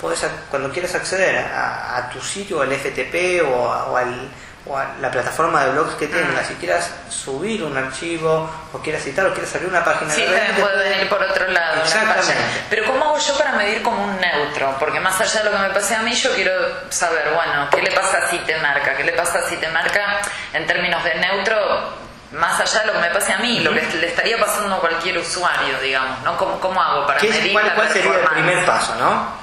podés, 0.00 0.24
cuando 0.50 0.70
quieras 0.70 0.94
acceder 0.94 1.36
a, 1.38 2.08
tu 2.12 2.20
sitio, 2.20 2.62
al 2.62 2.72
FTP 2.72 3.42
o 3.44 3.96
al 3.96 4.30
o 4.66 4.76
a 4.76 4.94
la 5.00 5.10
plataforma 5.10 5.64
de 5.64 5.72
blogs 5.72 5.94
que 5.94 6.06
tengas, 6.06 6.46
si 6.46 6.54
quieras 6.54 6.92
subir 7.08 7.62
un 7.62 7.76
archivo 7.76 8.50
o 8.72 8.78
quieras 8.78 9.02
citar 9.02 9.26
o 9.26 9.32
quieras 9.32 9.54
abrir 9.54 9.70
una 9.70 9.82
página 9.82 10.12
sí, 10.12 10.20
de 10.22 10.26
también 10.26 10.60
puede 10.60 10.88
venir 10.90 11.08
por 11.08 11.22
otro 11.22 11.46
lado. 11.48 11.82
Exactamente. 11.82 12.34
Pero 12.68 12.84
¿cómo 12.84 13.04
hago 13.06 13.18
yo 13.18 13.38
para 13.38 13.52
medir 13.52 13.82
como 13.82 14.04
un 14.04 14.20
neutro? 14.20 14.76
Porque 14.78 15.00
más 15.00 15.18
allá 15.20 15.42
de 15.42 15.50
lo 15.50 15.56
que 15.56 15.62
me 15.62 15.70
pase 15.70 15.94
a 15.94 16.02
mí, 16.02 16.12
yo 16.12 16.34
quiero 16.34 16.52
saber, 16.90 17.32
bueno, 17.34 17.68
¿qué 17.70 17.80
le 17.80 17.90
pasa 17.92 18.28
si 18.28 18.38
te 18.38 18.56
marca? 18.58 18.94
¿Qué 18.96 19.04
le 19.04 19.12
pasa 19.12 19.48
si 19.48 19.56
te 19.56 19.68
marca 19.68 20.20
en 20.52 20.66
términos 20.66 21.02
de 21.04 21.14
neutro? 21.14 22.10
Más 22.32 22.60
allá 22.60 22.80
de 22.80 22.86
lo 22.88 22.92
que 22.92 22.98
me 23.00 23.10
pase 23.10 23.32
a 23.32 23.38
mí, 23.38 23.60
lo 23.60 23.72
que 23.72 23.80
le 23.96 24.06
estaría 24.06 24.38
pasando 24.38 24.76
a 24.76 24.80
cualquier 24.80 25.18
usuario, 25.18 25.80
digamos, 25.80 26.20
¿no? 26.22 26.36
¿Cómo, 26.36 26.60
cómo 26.60 26.80
hago 26.80 27.06
para 27.06 27.20
medir 27.20 27.52
¿Cuál, 27.52 27.74
cuál 27.74 27.88
sería 27.88 28.20
el 28.20 28.28
primer 28.28 28.64
paso, 28.64 28.94
no? 28.96 29.39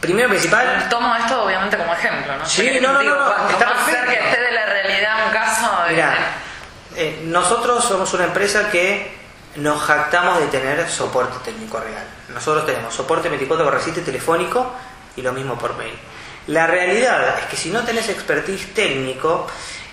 Primero 0.00 0.30
principal. 0.30 0.88
Tomo 0.88 1.14
esto 1.16 1.44
obviamente 1.44 1.76
como 1.76 1.92
ejemplo, 1.92 2.36
¿no? 2.36 2.46
Sí, 2.46 2.78
no, 2.80 2.92
no, 2.92 3.02
no, 3.02 3.48
está 3.50 3.74
que 4.06 4.14
esté 4.14 4.40
de 4.40 4.50
la 4.52 4.66
realidad 4.66 5.26
un 5.26 5.32
caso. 5.32 5.70
Mira, 5.90 6.16
eh, 6.96 7.20
nosotros 7.24 7.84
somos 7.84 8.12
una 8.14 8.24
empresa 8.24 8.70
que 8.70 9.18
nos 9.56 9.82
jactamos 9.82 10.40
de 10.40 10.46
tener 10.46 10.88
soporte 10.88 11.36
técnico 11.44 11.78
real. 11.78 12.04
Nosotros 12.32 12.64
tenemos 12.64 12.94
soporte 12.94 13.28
24 13.28 13.64
por 13.64 13.80
7 13.80 14.00
telefónico 14.00 14.74
y 15.16 15.22
lo 15.22 15.32
mismo 15.32 15.58
por 15.58 15.76
mail. 15.76 15.94
La 16.46 16.66
realidad 16.66 17.38
es 17.38 17.44
que 17.46 17.56
si 17.56 17.70
no 17.70 17.82
tenés 17.82 18.08
expertise 18.08 18.72
técnico 18.72 19.46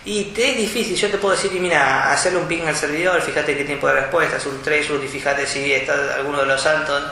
y 0.06 0.26
te 0.26 0.52
es 0.52 0.58
difícil, 0.58 0.96
yo 0.96 1.10
te 1.10 1.18
puedo 1.18 1.36
decir, 1.36 1.52
mira, 1.60 2.12
hacerle 2.12 2.40
un 2.40 2.48
ping 2.48 2.66
al 2.66 2.76
servidor, 2.76 3.22
fíjate 3.22 3.58
qué 3.58 3.66
tiempo 3.66 3.88
de 3.88 3.94
respuesta, 3.94 4.38
es 4.38 4.46
un 4.46 4.62
traceroute 4.62 5.06
y 5.06 5.10
fíjate 5.10 5.46
si 5.46 5.74
está 5.74 6.16
alguno 6.16 6.40
de 6.40 6.46
los 6.46 6.62
santos 6.62 7.04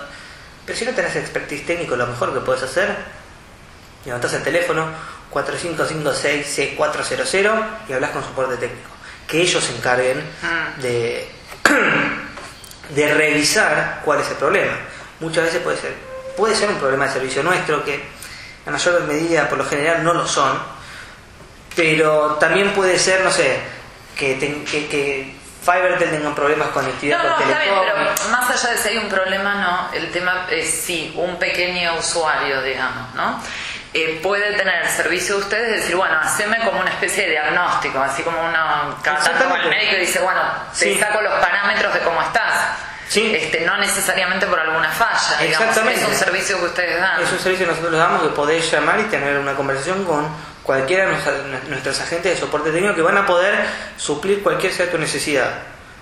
pero 0.66 0.78
si 0.78 0.86
no 0.86 0.92
tenés 0.92 1.16
expertise 1.16 1.66
técnico, 1.66 1.96
lo 1.96 2.06
mejor 2.08 2.34
que 2.34 2.40
puedes 2.40 2.64
hacer, 2.64 2.96
levantás 4.06 4.34
el 4.34 4.44
teléfono 4.44 4.88
4556-C400 5.32 7.66
y 7.88 7.94
hablas 7.94 8.10
con 8.12 8.22
soporte 8.24 8.58
técnico. 8.58 8.90
Que 9.28 9.42
ellos 9.42 9.64
se 9.64 9.76
encarguen 9.76 10.24
ah. 10.44 10.74
de, 10.82 11.28
de 12.96 13.14
revisar 13.14 14.02
cuál 14.04 14.22
es 14.22 14.30
el 14.30 14.38
problema. 14.38 14.74
Muchas 15.20 15.44
veces 15.46 15.62
puede 15.62 15.78
ser, 15.78 15.94
puede 16.36 16.56
ser 16.56 16.70
un 16.70 16.78
problema 16.78 17.06
de 17.06 17.14
servicio 17.14 17.44
nuestro, 17.44 17.86
que 17.86 18.04
en 18.66 18.72
mayor 18.72 19.04
medida 19.04 19.48
por 19.48 19.60
lo 19.60 19.66
general 19.66 20.04
no 20.04 20.14
lo 20.14 20.28
son, 20.28 20.58
pero 21.76 22.38
también 22.40 22.74
puede 22.74 22.98
ser, 22.98 23.24
no 23.24 23.30
sé, 23.32 23.60
que, 24.16 24.40
que 24.90 25.35
Fivertel 25.66 26.12
tenga 26.12 26.36
problemas 26.36 26.68
con 26.68 26.84
conectividad 26.84 27.24
no, 27.24 27.30
no, 27.30 27.40
está 27.40 27.60
bien, 27.60 27.74
pero 27.80 28.30
más 28.30 28.50
allá 28.52 28.74
de 28.74 28.78
si 28.78 28.90
hay 28.90 28.98
un 28.98 29.10
problema, 29.10 29.56
no, 29.56 29.98
el 29.98 30.12
tema 30.12 30.46
es 30.52 30.70
si 30.70 31.12
un 31.16 31.40
pequeño 31.40 31.96
usuario, 31.98 32.62
digamos, 32.62 33.16
¿no? 33.16 33.42
Eh, 33.98 34.20
puede 34.22 34.54
tener 34.58 34.84
el 34.84 34.90
servicio 34.90 35.38
de 35.38 35.42
ustedes 35.44 35.70
y 35.70 35.80
decir, 35.80 35.96
bueno, 35.96 36.20
haceme 36.22 36.60
como 36.60 36.82
una 36.82 36.92
especie 36.92 37.24
de 37.24 37.32
diagnóstico, 37.32 38.00
así 38.00 38.22
como 38.24 38.38
uno 38.44 39.00
cada 39.02 39.32
el 39.64 39.70
médico 39.70 39.96
y 39.96 40.00
dice, 40.02 40.20
bueno, 40.20 40.42
te 40.78 41.00
saco 41.00 41.22
los 41.22 41.34
parámetros 41.40 41.94
de 41.94 42.02
cómo 42.02 42.22
estás. 42.22 42.78
Sí. 43.08 43.34
Este, 43.34 43.62
no 43.62 43.78
necesariamente 43.78 44.48
por 44.48 44.60
alguna 44.60 44.90
falla, 44.90 45.38
digamos, 45.42 45.78
es 45.78 46.04
un 46.04 46.14
servicio 46.14 46.60
que 46.60 46.66
ustedes 46.66 47.00
dan. 47.00 47.22
Es 47.22 47.32
un 47.32 47.40
servicio 47.40 47.68
que 47.68 47.72
nosotros 47.72 47.98
damos 47.98 48.22
que 48.24 48.30
podés 48.30 48.70
llamar 48.70 49.00
y 49.00 49.04
tener 49.04 49.38
una 49.38 49.54
conversación 49.54 50.04
con 50.04 50.28
cualquiera 50.66 51.06
de 51.06 51.70
nuestros 51.70 52.02
agentes 52.02 52.34
de 52.34 52.40
soporte 52.40 52.72
técnico 52.72 52.96
que 52.96 53.02
van 53.02 53.18
a 53.18 53.26
poder 53.26 53.66
suplir 53.98 54.42
cualquier 54.42 54.74
sea 54.74 54.90
tu 54.90 54.98
necesidad. 54.98 55.60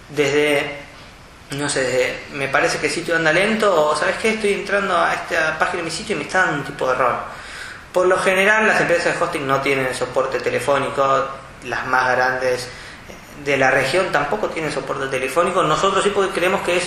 Desde, 0.09 0.77
no 1.51 1.67
sé, 1.67 2.21
me 2.33 2.47
parece 2.47 2.77
que 2.77 2.87
el 2.87 2.93
sitio 2.93 3.15
anda 3.15 3.33
lento 3.33 3.89
o 3.89 3.95
sabes 3.95 4.15
qué, 4.21 4.29
estoy 4.31 4.53
entrando 4.53 4.97
a 4.97 5.13
esta 5.13 5.59
página 5.59 5.79
de 5.79 5.83
mi 5.83 5.91
sitio 5.91 6.15
y 6.15 6.19
me 6.19 6.25
está 6.25 6.45
dando 6.45 6.59
un 6.59 6.63
tipo 6.63 6.87
de 6.87 6.93
error. 6.93 7.15
Por 7.91 8.07
lo 8.07 8.17
general 8.17 8.65
las 8.65 8.79
empresas 8.79 9.19
de 9.19 9.23
hosting 9.23 9.45
no 9.45 9.61
tienen 9.61 9.93
soporte 9.93 10.39
telefónico, 10.39 11.27
las 11.65 11.85
más 11.87 12.15
grandes 12.15 12.69
de 13.43 13.57
la 13.57 13.69
región 13.69 14.11
tampoco 14.11 14.47
tienen 14.49 14.71
soporte 14.71 15.07
telefónico, 15.07 15.61
nosotros 15.63 16.03
sí 16.03 16.11
porque 16.11 16.33
creemos 16.33 16.61
que 16.61 16.77
es 16.77 16.83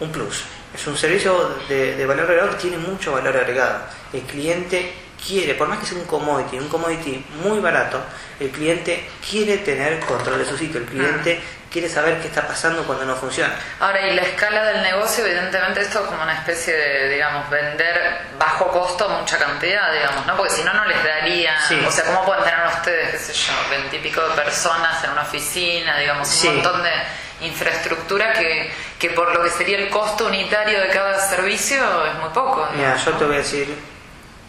un 0.00 0.10
plus, 0.10 0.44
es 0.74 0.86
un 0.86 0.96
servicio 0.96 1.56
de, 1.68 1.94
de 1.94 2.06
valor 2.06 2.24
agregado 2.24 2.50
que 2.50 2.56
tiene 2.56 2.78
mucho 2.78 3.12
valor 3.12 3.36
agregado. 3.36 3.80
El 4.12 4.22
cliente 4.22 5.05
quiere, 5.26 5.54
por 5.54 5.68
más 5.68 5.78
que 5.78 5.86
sea 5.86 5.98
un 5.98 6.04
commodity, 6.04 6.58
un 6.58 6.68
commodity 6.68 7.24
muy 7.42 7.58
barato, 7.58 8.00
el 8.38 8.50
cliente 8.50 9.08
quiere 9.28 9.58
tener 9.58 9.98
control 10.00 10.38
de 10.38 10.44
su 10.44 10.56
sitio, 10.56 10.80
el 10.80 10.86
cliente 10.86 11.40
ah. 11.42 11.66
quiere 11.72 11.88
saber 11.88 12.20
qué 12.20 12.28
está 12.28 12.46
pasando 12.46 12.84
cuando 12.84 13.04
no 13.04 13.16
funciona. 13.16 13.54
Ahora, 13.80 14.06
y 14.06 14.14
la 14.14 14.22
escala 14.22 14.64
del 14.64 14.82
negocio, 14.82 15.26
evidentemente 15.26 15.80
esto 15.80 16.00
es 16.00 16.06
como 16.06 16.22
una 16.22 16.34
especie 16.34 16.74
de, 16.74 17.08
digamos, 17.08 17.50
vender 17.50 18.20
bajo 18.38 18.68
costo 18.68 19.08
mucha 19.08 19.38
cantidad, 19.38 19.92
digamos, 19.92 20.26
¿no? 20.26 20.36
Porque 20.36 20.52
si 20.52 20.62
no, 20.62 20.72
no 20.72 20.84
les 20.84 21.02
daría, 21.02 21.56
o 21.86 21.90
sea, 21.90 22.04
¿cómo 22.04 22.24
pueden 22.24 22.44
tener 22.44 22.66
ustedes, 22.66 23.10
qué 23.10 23.18
sé 23.18 23.32
yo, 23.32 23.52
veintipico 23.70 24.20
de 24.28 24.34
personas 24.34 25.02
en 25.04 25.10
una 25.10 25.22
oficina, 25.22 25.98
digamos, 25.98 26.44
un 26.44 26.54
montón 26.54 26.82
de 26.82 26.92
infraestructura 27.40 28.32
que, 28.32 28.72
que 28.98 29.10
por 29.10 29.34
lo 29.34 29.42
que 29.42 29.50
sería 29.50 29.78
el 29.78 29.90
costo 29.90 30.26
unitario 30.26 30.80
de 30.80 30.88
cada 30.88 31.18
servicio 31.28 31.76
es 32.06 32.14
muy 32.14 32.30
poco. 32.30 32.66
Mira, 32.74 32.96
yo 32.96 33.12
te 33.12 33.24
voy 33.24 33.34
a 33.34 33.38
decir 33.38 33.95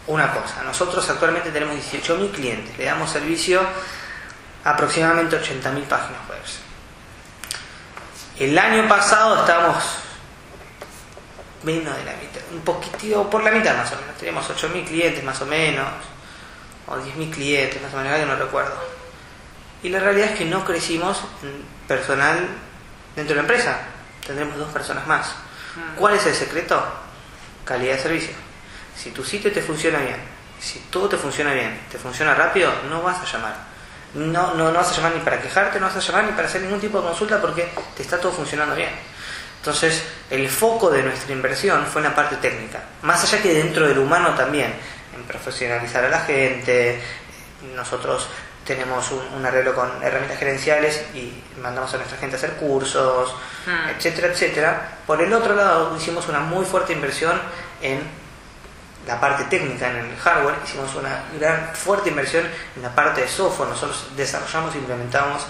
una 0.08 0.32
cosa. 0.32 0.62
Nosotros 0.64 1.08
actualmente 1.08 1.50
tenemos 1.50 1.76
18.000 1.76 2.32
clientes, 2.32 2.76
le 2.76 2.84
damos 2.84 3.10
servicio 3.10 3.60
a 4.64 4.70
aproximadamente 4.70 5.40
80.000 5.40 5.84
páginas 5.84 6.28
web. 6.28 6.38
El 8.38 8.58
año 8.58 8.88
pasado 8.88 9.40
estábamos 9.40 9.82
menos 11.62 11.96
de 11.96 12.04
la 12.04 12.12
mitad. 12.12 12.40
un 12.52 12.60
poquitito 12.60 13.28
por 13.28 13.42
la 13.42 13.50
mitad 13.50 13.76
más 13.76 13.92
o 13.92 13.96
menos. 13.96 14.16
Teníamos 14.16 14.48
8.000 14.48 14.86
clientes 14.86 15.24
más 15.24 15.40
o 15.42 15.46
menos, 15.46 15.88
o 16.86 16.96
10.000 16.96 17.30
clientes 17.30 17.82
más 17.82 17.92
o 17.92 17.96
menos, 17.96 18.26
no 18.26 18.36
recuerdo. 18.36 18.76
Y 19.82 19.88
la 19.90 20.00
realidad 20.00 20.30
es 20.30 20.38
que 20.38 20.44
no 20.44 20.64
crecimos 20.64 21.20
en 21.42 21.64
personal 21.86 22.48
dentro 23.14 23.34
de 23.34 23.42
la 23.42 23.48
empresa. 23.48 23.80
Tendremos 24.26 24.56
dos 24.56 24.72
personas 24.72 25.06
más. 25.06 25.34
¿Cuál 25.96 26.14
es 26.14 26.26
el 26.26 26.34
secreto? 26.34 26.82
Calidad 27.64 27.96
de 27.96 28.02
servicio. 28.02 28.47
Si 29.00 29.10
tu 29.10 29.24
sitio 29.24 29.52
te 29.52 29.62
funciona 29.62 29.98
bien, 30.00 30.16
si 30.60 30.80
todo 30.90 31.08
te 31.08 31.16
funciona 31.16 31.52
bien, 31.52 31.78
te 31.90 31.98
funciona 31.98 32.34
rápido, 32.34 32.70
no 32.90 33.00
vas 33.02 33.18
a 33.20 33.24
llamar. 33.32 33.54
No, 34.14 34.54
no, 34.54 34.72
no 34.72 34.78
vas 34.78 34.90
a 34.92 34.96
llamar 34.96 35.12
ni 35.14 35.20
para 35.20 35.40
quejarte, 35.40 35.78
no 35.78 35.86
vas 35.86 35.96
a 35.96 36.00
llamar 36.00 36.24
ni 36.24 36.32
para 36.32 36.48
hacer 36.48 36.62
ningún 36.62 36.80
tipo 36.80 36.98
de 37.00 37.06
consulta 37.06 37.40
porque 37.40 37.68
te 37.96 38.02
está 38.02 38.18
todo 38.18 38.32
funcionando 38.32 38.74
bien. 38.74 38.90
Entonces, 39.58 40.02
el 40.30 40.48
foco 40.48 40.90
de 40.90 41.02
nuestra 41.02 41.32
inversión 41.32 41.84
fue 41.86 42.00
en 42.00 42.08
la 42.08 42.14
parte 42.14 42.36
técnica. 42.36 42.80
Más 43.02 43.22
allá 43.24 43.42
que 43.42 43.52
dentro 43.54 43.86
del 43.86 43.98
humano 43.98 44.34
también, 44.34 44.72
en 45.14 45.22
profesionalizar 45.24 46.04
a 46.04 46.08
la 46.08 46.20
gente. 46.20 47.00
Nosotros 47.74 48.28
tenemos 48.64 49.10
un, 49.10 49.20
un 49.36 49.44
arreglo 49.46 49.74
con 49.74 49.90
herramientas 50.02 50.38
gerenciales 50.38 51.02
y 51.14 51.42
mandamos 51.60 51.92
a 51.94 51.96
nuestra 51.98 52.18
gente 52.18 52.36
a 52.36 52.38
hacer 52.38 52.52
cursos, 52.54 53.34
Mm. 53.66 53.88
etcétera, 53.90 54.28
etcétera. 54.28 54.88
Por 55.06 55.20
el 55.20 55.30
otro 55.32 55.54
lado, 55.54 55.94
hicimos 55.96 56.26
una 56.28 56.40
muy 56.40 56.64
fuerte 56.64 56.92
inversión 56.94 57.38
en 57.82 58.00
la 59.08 59.18
parte 59.18 59.44
técnica, 59.44 59.88
en 59.88 59.96
el 59.96 60.16
hardware, 60.18 60.54
hicimos 60.64 60.94
una 60.94 61.24
gran 61.40 61.74
fuerte 61.74 62.10
inversión 62.10 62.46
en 62.76 62.82
la 62.82 62.94
parte 62.94 63.22
de 63.22 63.28
software. 63.28 63.70
Nosotros 63.70 64.06
desarrollamos 64.14 64.74
e 64.74 64.78
implementamos 64.78 65.42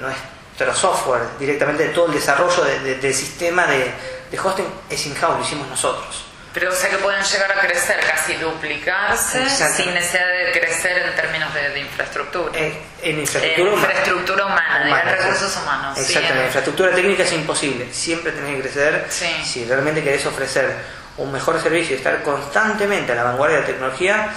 nuestro 0.00 0.74
software 0.74 1.22
directamente, 1.38 1.84
todo 1.88 2.06
el 2.06 2.14
desarrollo 2.14 2.64
de- 2.64 2.80
de- 2.80 2.94
del 2.96 3.14
sistema 3.14 3.66
de, 3.66 3.92
de 4.30 4.40
hosting 4.40 4.66
es 4.90 5.06
in-house, 5.06 5.38
lo 5.38 5.44
hicimos 5.44 5.68
nosotros. 5.68 6.24
Pero 6.54 6.72
o 6.72 6.74
sea 6.74 6.88
que 6.90 6.96
pueden 6.96 7.22
llegar 7.22 7.52
a 7.52 7.60
crecer, 7.60 8.00
casi 8.00 8.34
duplicarse, 8.36 9.48
sin 9.76 9.92
necesidad 9.94 10.26
de 10.26 10.58
crecer 10.58 10.98
en 11.06 11.14
términos 11.14 11.52
de, 11.54 11.68
de 11.68 11.80
infraestructura. 11.80 12.50
Eh, 12.58 12.80
en 13.02 13.14
En 13.16 13.20
infraestructura 13.20 13.70
humana. 13.74 13.86
infraestructura 13.88 14.46
humana, 14.46 14.82
Humana, 14.86 15.02
en 15.12 15.18
recursos 15.18 15.52
sí. 15.52 15.58
humanos. 15.62 15.94
sí, 15.94 16.00
Exactamente, 16.00 16.32
en- 16.32 16.38
la 16.40 16.46
infraestructura 16.46 16.90
técnica 16.94 17.22
es 17.22 17.32
imposible. 17.32 17.92
Siempre 17.92 18.32
tenés 18.32 18.56
que 18.56 18.62
crecer. 18.62 19.06
Sí. 19.10 19.30
Si 19.44 19.64
realmente 19.66 20.02
querés 20.02 20.24
ofrecer 20.26 20.74
un 21.18 21.30
mejor 21.32 21.60
servicio 21.60 21.94
y 21.94 21.98
estar 21.98 22.22
constantemente 22.22 23.12
a 23.12 23.14
la 23.16 23.24
vanguardia 23.24 23.56
de 23.56 23.62
la 23.62 23.66
tecnología, 23.68 24.28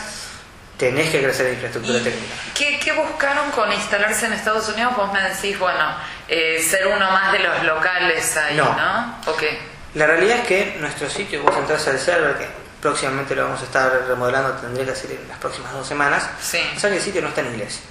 tenés 0.77 1.09
que 1.11 1.21
crecer 1.21 1.45
en 1.47 1.53
infraestructura 1.53 1.99
¿Y 1.99 2.03
técnica. 2.03 2.33
qué, 2.55 2.79
qué 2.79 2.91
buscaron 2.93 3.51
con 3.51 3.71
instalarse 3.71 4.25
en 4.25 4.33
Estados 4.33 4.67
Unidos? 4.69 4.95
Vos 4.97 5.13
me 5.13 5.21
decís, 5.21 5.57
bueno, 5.59 5.95
eh, 6.27 6.59
ser 6.67 6.87
uno 6.87 7.11
más 7.11 7.31
de 7.31 7.39
los 7.39 7.63
locales 7.63 8.35
ahí, 8.37 8.57
No. 8.57 8.75
¿no? 8.75 9.15
¿O 9.27 9.35
qué? 9.37 9.59
La 9.93 10.07
realidad 10.07 10.37
es 10.39 10.47
que 10.47 10.77
nuestro 10.79 11.09
sitio, 11.09 11.43
vos 11.43 11.55
entras 11.57 11.85
al 11.87 11.99
server, 11.99 12.35
que 12.37 12.47
próximamente 12.81 13.35
lo 13.35 13.43
vamos 13.43 13.61
a 13.61 13.65
estar 13.65 13.91
remodelando, 14.07 14.53
tendría 14.53 14.85
que 14.85 14.91
hacer 14.91 15.11
en 15.11 15.27
las 15.27 15.37
próximas 15.37 15.71
dos 15.73 15.85
semanas. 15.87 16.27
Sí. 16.41 16.59
O 16.75 16.79
sea 16.79 16.89
que 16.89 16.95
el 16.97 17.01
sitio 17.01 17.21
no 17.21 17.27
está 17.27 17.41
en 17.41 17.47
inglés. 17.47 17.81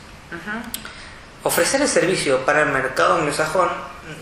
Ofrecer 1.42 1.80
el 1.80 1.88
servicio 1.88 2.44
para 2.44 2.62
el 2.62 2.68
mercado 2.70 3.16
anglosajón 3.16 3.68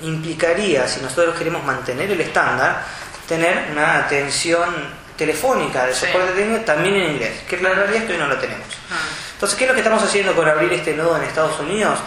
implicaría, 0.02 0.87
si 0.87 1.00
nosotros 1.00 1.37
queremos 1.37 1.64
mantener 1.64 2.10
el 2.10 2.20
estándar, 2.20 2.82
tener 3.28 3.68
una 3.70 3.99
atención 3.99 4.75
telefónica 5.16 5.85
de 5.87 5.94
Sí. 5.94 6.06
soporte 6.06 6.32
técnico 6.32 6.64
también 6.64 6.94
en 6.97 7.11
inglés, 7.12 7.42
que 7.49 7.56
la 7.58 7.70
realidad 7.70 7.97
es 8.02 8.04
que 8.04 8.12
hoy 8.12 8.18
no 8.18 8.26
lo 8.28 8.37
tenemos. 8.38 8.66
Ah. 8.90 8.94
Entonces, 9.35 9.58
¿qué 9.58 9.64
es 9.64 9.68
lo 9.68 9.75
que 9.75 9.80
estamos 9.80 10.02
haciendo 10.02 10.35
con 10.35 10.49
abrir 10.49 10.73
este 10.73 10.94
nodo 10.94 11.16
en 11.16 11.25
Estados 11.25 11.58
Unidos? 11.61 11.99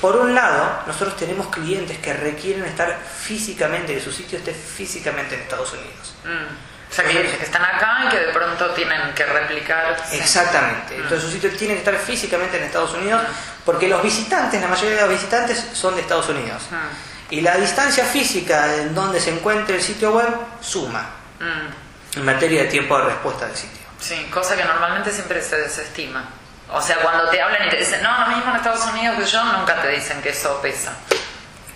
Por 0.00 0.16
un 0.16 0.34
lado, 0.34 0.82
nosotros 0.86 1.16
tenemos 1.16 1.48
clientes 1.48 1.98
que 1.98 2.12
requieren 2.12 2.64
estar 2.64 2.96
físicamente, 3.20 3.94
que 3.94 4.00
su 4.00 4.12
sitio 4.12 4.38
esté 4.38 4.52
físicamente 4.52 5.34
en 5.34 5.40
Estados 5.42 5.72
Unidos. 5.72 6.14
Mm. 6.24 6.90
O 6.90 6.94
sea, 6.94 7.04
que, 7.04 7.12
que 7.20 7.44
están 7.44 7.62
acá 7.64 8.04
y 8.06 8.08
que 8.10 8.18
de 8.18 8.32
pronto 8.32 8.70
tienen 8.70 9.12
que 9.14 9.24
replicar. 9.26 9.96
sí. 10.08 10.16
Exactamente. 10.18 10.96
Mm. 10.96 11.02
Entonces 11.02 11.22
su 11.22 11.30
sitio 11.32 11.50
tiene 11.50 11.74
que 11.74 11.80
estar 11.80 11.96
físicamente 11.96 12.56
en 12.58 12.64
Estados 12.64 12.92
Unidos 12.94 13.20
porque 13.64 13.88
los 13.88 14.02
visitantes, 14.02 14.60
la 14.60 14.68
mayoría 14.68 14.94
de 14.96 15.00
los 15.02 15.10
visitantes 15.10 15.66
son 15.74 15.94
de 15.96 16.00
Estados 16.02 16.28
Unidos. 16.28 16.62
Mm. 16.70 17.07
Y 17.30 17.40
la 17.42 17.56
distancia 17.56 18.04
física 18.04 18.74
en 18.76 18.94
donde 18.94 19.20
se 19.20 19.30
encuentre 19.30 19.76
el 19.76 19.82
sitio 19.82 20.12
web 20.12 20.28
suma 20.60 21.06
Mm. 21.40 22.18
en 22.18 22.24
materia 22.24 22.62
de 22.64 22.68
tiempo 22.68 22.98
de 22.98 23.04
respuesta 23.04 23.46
del 23.46 23.56
sitio. 23.56 23.78
Sí, 24.00 24.28
cosa 24.32 24.56
que 24.56 24.64
normalmente 24.64 25.10
siempre 25.12 25.40
se 25.42 25.56
desestima. 25.56 26.24
O 26.70 26.80
sea, 26.82 26.96
cuando 26.96 27.28
te 27.30 27.40
hablan 27.40 27.66
y 27.66 27.70
te 27.70 27.76
dicen, 27.76 28.02
no, 28.02 28.18
lo 28.20 28.26
mismo 28.36 28.50
en 28.50 28.56
Estados 28.56 28.84
Unidos 28.86 29.16
que 29.18 29.24
yo, 29.24 29.42
nunca 29.44 29.80
te 29.80 29.88
dicen 29.88 30.20
que 30.20 30.30
eso 30.30 30.60
pesa. 30.60 30.92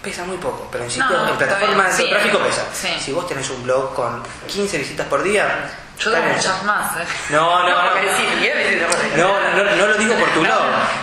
Pesa 0.03 0.25
muy 0.25 0.37
poco, 0.39 0.69
pero 0.73 0.83
en, 0.85 0.89
No, 0.89 0.95
sitio, 0.95 1.17
en 1.23 1.29
está 1.29 1.39
plataformas 1.39 1.97
de 1.97 2.03
bien, 2.05 2.15
tráfico 2.17 2.39
sí, 2.39 2.45
pesa. 2.45 2.63
sí. 2.73 3.01
Si 3.05 3.13
vos 3.13 3.29
tenés 3.29 3.49
un 3.51 3.63
blog 3.63 3.95
con 3.95 4.23
15 4.49 4.79
visitas 4.79 5.07
por 5.07 5.23
día, 5.23 5.71
Yo 5.99 6.11
bien. 6.11 6.29
muchas 6.35 6.63
más, 6.65 6.97
¿eh? 6.97 7.05
No, 7.31 7.63
no, 7.69 7.69
no. 7.69 7.91
sí, 8.17 8.41
día. 8.41 8.55
No, 9.17 9.41
no, 9.57 9.77
no 9.77 9.87
lo 9.87 9.95
digo 9.95 10.15
por 10.17 10.29
tu 10.31 10.43
No. 10.43 10.49
blog. 10.49 10.61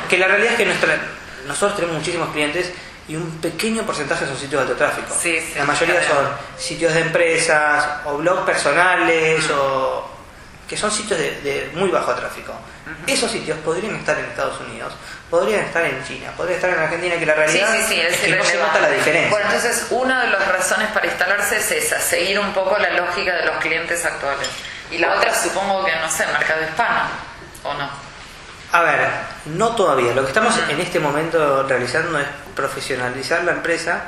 Que 0.10 0.18
la 0.18 0.28
realidad 0.28 0.52
es 0.52 0.58
que 0.58 0.66
nuestra, 0.66 0.98
nosotros 1.48 1.76
tenemos 1.78 1.98
muchísimos 2.00 2.30
clientes 2.34 2.74
y 3.10 3.16
un 3.16 3.42
pequeño 3.42 3.84
porcentaje 3.84 4.26
son 4.26 4.38
sitios 4.38 4.64
de 4.64 4.72
alto 4.72 4.78
tráfico. 4.78 5.14
Sí, 5.20 5.40
sí, 5.40 5.58
la 5.58 5.66
mayoría 5.66 6.02
son 6.04 6.30
sitios 6.58 6.94
de 6.94 7.02
empresas 7.02 7.88
o 8.06 8.18
blogs 8.18 8.44
personales 8.44 9.50
o 9.50 10.08
que 10.68 10.78
son 10.78 10.92
sitios 10.92 11.20
de, 11.20 11.42
de 11.42 11.72
muy 11.74 11.90
bajo 11.90 12.14
tráfico. 12.14 12.54
Esos 13.08 13.32
sitios 13.32 13.58
podrían 13.60 13.96
estar 13.96 14.18
en 14.18 14.26
Estados 14.26 14.60
Unidos, 14.62 14.94
podrían 15.30 15.62
estar 15.62 15.84
en 15.86 16.04
China, 16.06 16.32
podrían 16.38 16.58
estar 16.58 16.70
en 16.70 16.80
Argentina, 16.80 17.16
que 17.18 17.26
la 17.26 17.34
realidad 17.34 17.68
sí, 17.88 18.00
es, 18.00 18.14
es 18.14 18.20
que 18.20 18.36
no 18.36 18.44
se 18.44 18.58
nota 18.58 18.80
la 18.80 18.90
diferencia. 18.90 19.30
Bueno, 19.32 19.46
entonces 19.48 19.88
una 19.90 20.26
de 20.26 20.30
las 20.30 20.48
razones 20.48 20.90
para 20.90 21.08
instalarse 21.08 21.58
es 21.58 21.72
esa, 21.72 22.00
seguir 22.00 22.40
un 22.40 22.54
poco 22.54 22.78
la 22.78 22.92
lógica 22.92 23.36
de 23.36 23.46
los 23.46 23.58
clientes 23.58 24.06
actuales. 24.06 24.48
Y 24.92 25.00
la 25.00 25.16
otra 25.16 25.34
supongo 25.34 25.84
que, 25.86 25.96
no 25.96 26.10
sé, 26.12 26.26
mercado 26.28 26.62
hispano, 26.64 27.10
¿o 27.64 27.74
no? 27.74 28.09
A 28.72 28.82
ver, 28.82 29.08
no 29.46 29.70
todavía. 29.76 30.14
Lo 30.14 30.22
que 30.22 30.28
estamos 30.28 30.54
en 30.70 30.80
este 30.80 31.00
momento 31.00 31.64
realizando 31.68 32.20
es 32.20 32.28
profesionalizar 32.56 33.44
la 33.44 33.54
empresa 33.54 34.02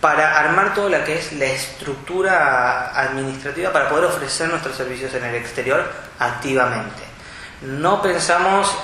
para 0.00 0.38
armar 0.40 0.74
toda 0.74 0.90
la 0.90 1.04
que 1.04 1.18
es 1.18 1.32
la 1.34 1.44
estructura 1.44 2.90
administrativa 2.98 3.70
para 3.72 3.88
poder 3.88 4.06
ofrecer 4.06 4.48
nuestros 4.48 4.76
servicios 4.76 5.12
en 5.14 5.24
el 5.24 5.34
exterior 5.36 5.84
activamente. 6.18 7.02
No 7.62 8.00
pensamos, 8.00 8.74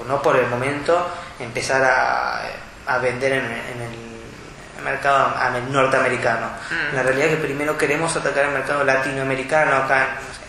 o 0.00 0.04
no 0.04 0.22
por 0.22 0.36
el 0.36 0.46
momento, 0.46 1.10
empezar 1.40 1.82
a, 1.84 2.42
a 2.86 2.98
vender 2.98 3.32
en, 3.32 3.44
en 3.44 3.82
el 3.82 4.82
mercado 4.84 5.34
am- 5.38 5.72
norteamericano. 5.72 6.46
Mm. 6.70 6.94
La 6.96 7.02
realidad 7.02 7.28
es 7.28 7.36
que 7.36 7.42
primero 7.44 7.76
queremos 7.76 8.14
atacar 8.16 8.44
el 8.44 8.52
mercado 8.52 8.84
latinoamericano, 8.84 9.76
acá 9.76 10.02
en 10.04 10.14
no 10.14 10.34
sé, 10.34 10.40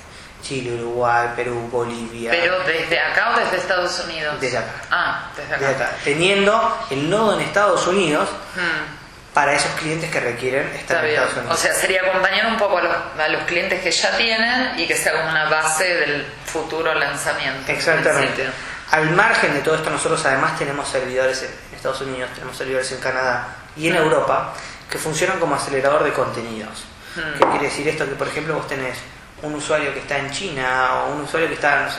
Chile, 0.41 0.73
Uruguay, 0.81 1.29
Perú, 1.35 1.67
Bolivia. 1.71 2.31
Pero 2.31 2.59
desde 2.63 2.99
acá 2.99 3.33
o 3.35 3.39
desde 3.39 3.57
Estados 3.57 3.99
Unidos? 4.05 4.39
Desde 4.39 4.57
acá. 4.57 4.71
Ah, 4.91 5.29
desde 5.35 5.53
acá. 5.67 5.91
teniendo 6.03 6.77
el 6.89 7.09
nodo 7.09 7.33
en 7.35 7.41
Estados 7.41 7.85
Unidos 7.87 8.29
Hmm, 8.55 9.33
para 9.33 9.53
esos 9.53 9.71
clientes 9.73 10.09
que 10.09 10.19
requieren 10.19 10.65
está 10.69 10.79
estar 10.79 10.97
en 10.97 11.03
bien. 11.05 11.15
Estados 11.21 11.37
Unidos. 11.37 11.57
O 11.59 11.61
sea, 11.61 11.73
sería 11.73 12.01
acompañar 12.01 12.45
un 12.47 12.57
poco 12.57 12.77
a 12.77 12.81
los, 12.81 12.95
a 13.19 13.27
los 13.29 13.43
clientes 13.43 13.81
que 13.81 13.91
ya 13.91 14.17
tienen 14.17 14.79
y 14.79 14.87
que 14.87 14.95
sea 14.95 15.11
como 15.13 15.29
una 15.29 15.45
base 15.49 15.83
del 15.95 16.25
futuro 16.45 16.93
lanzamiento. 16.95 17.69
en 17.71 17.75
Exactamente. 17.77 18.49
Al 18.91 19.11
margen 19.11 19.53
de 19.53 19.59
todo 19.59 19.75
esto, 19.75 19.89
nosotros 19.91 20.25
además 20.25 20.57
tenemos 20.57 20.87
servidores 20.89 21.43
en 21.43 21.75
Estados 21.75 22.01
Unidos, 22.01 22.31
tenemos 22.33 22.57
servidores 22.57 22.91
en 22.91 22.99
Canadá 22.99 23.47
y 23.77 23.87
en 23.87 23.93
Mm. 23.93 23.97
Europa 23.97 24.53
que 24.89 24.97
funcionan 24.97 25.39
como 25.39 25.53
acelerador 25.55 26.03
de 26.03 26.11
contenidos. 26.11 26.85
Mm. 27.15 27.37
¿Qué 27.39 27.45
quiere 27.51 27.65
decir 27.65 27.87
esto? 27.87 28.05
Que 28.05 28.15
por 28.15 28.27
ejemplo 28.27 28.55
vos 28.55 28.67
tenés 28.67 28.97
un 29.43 29.55
usuario 29.55 29.93
que 29.93 29.99
está 29.99 30.17
en 30.17 30.29
China 30.31 30.89
o 31.05 31.13
un 31.13 31.21
usuario 31.21 31.47
que 31.47 31.55
está 31.55 31.83
no 31.83 31.89
sé, 31.91 31.97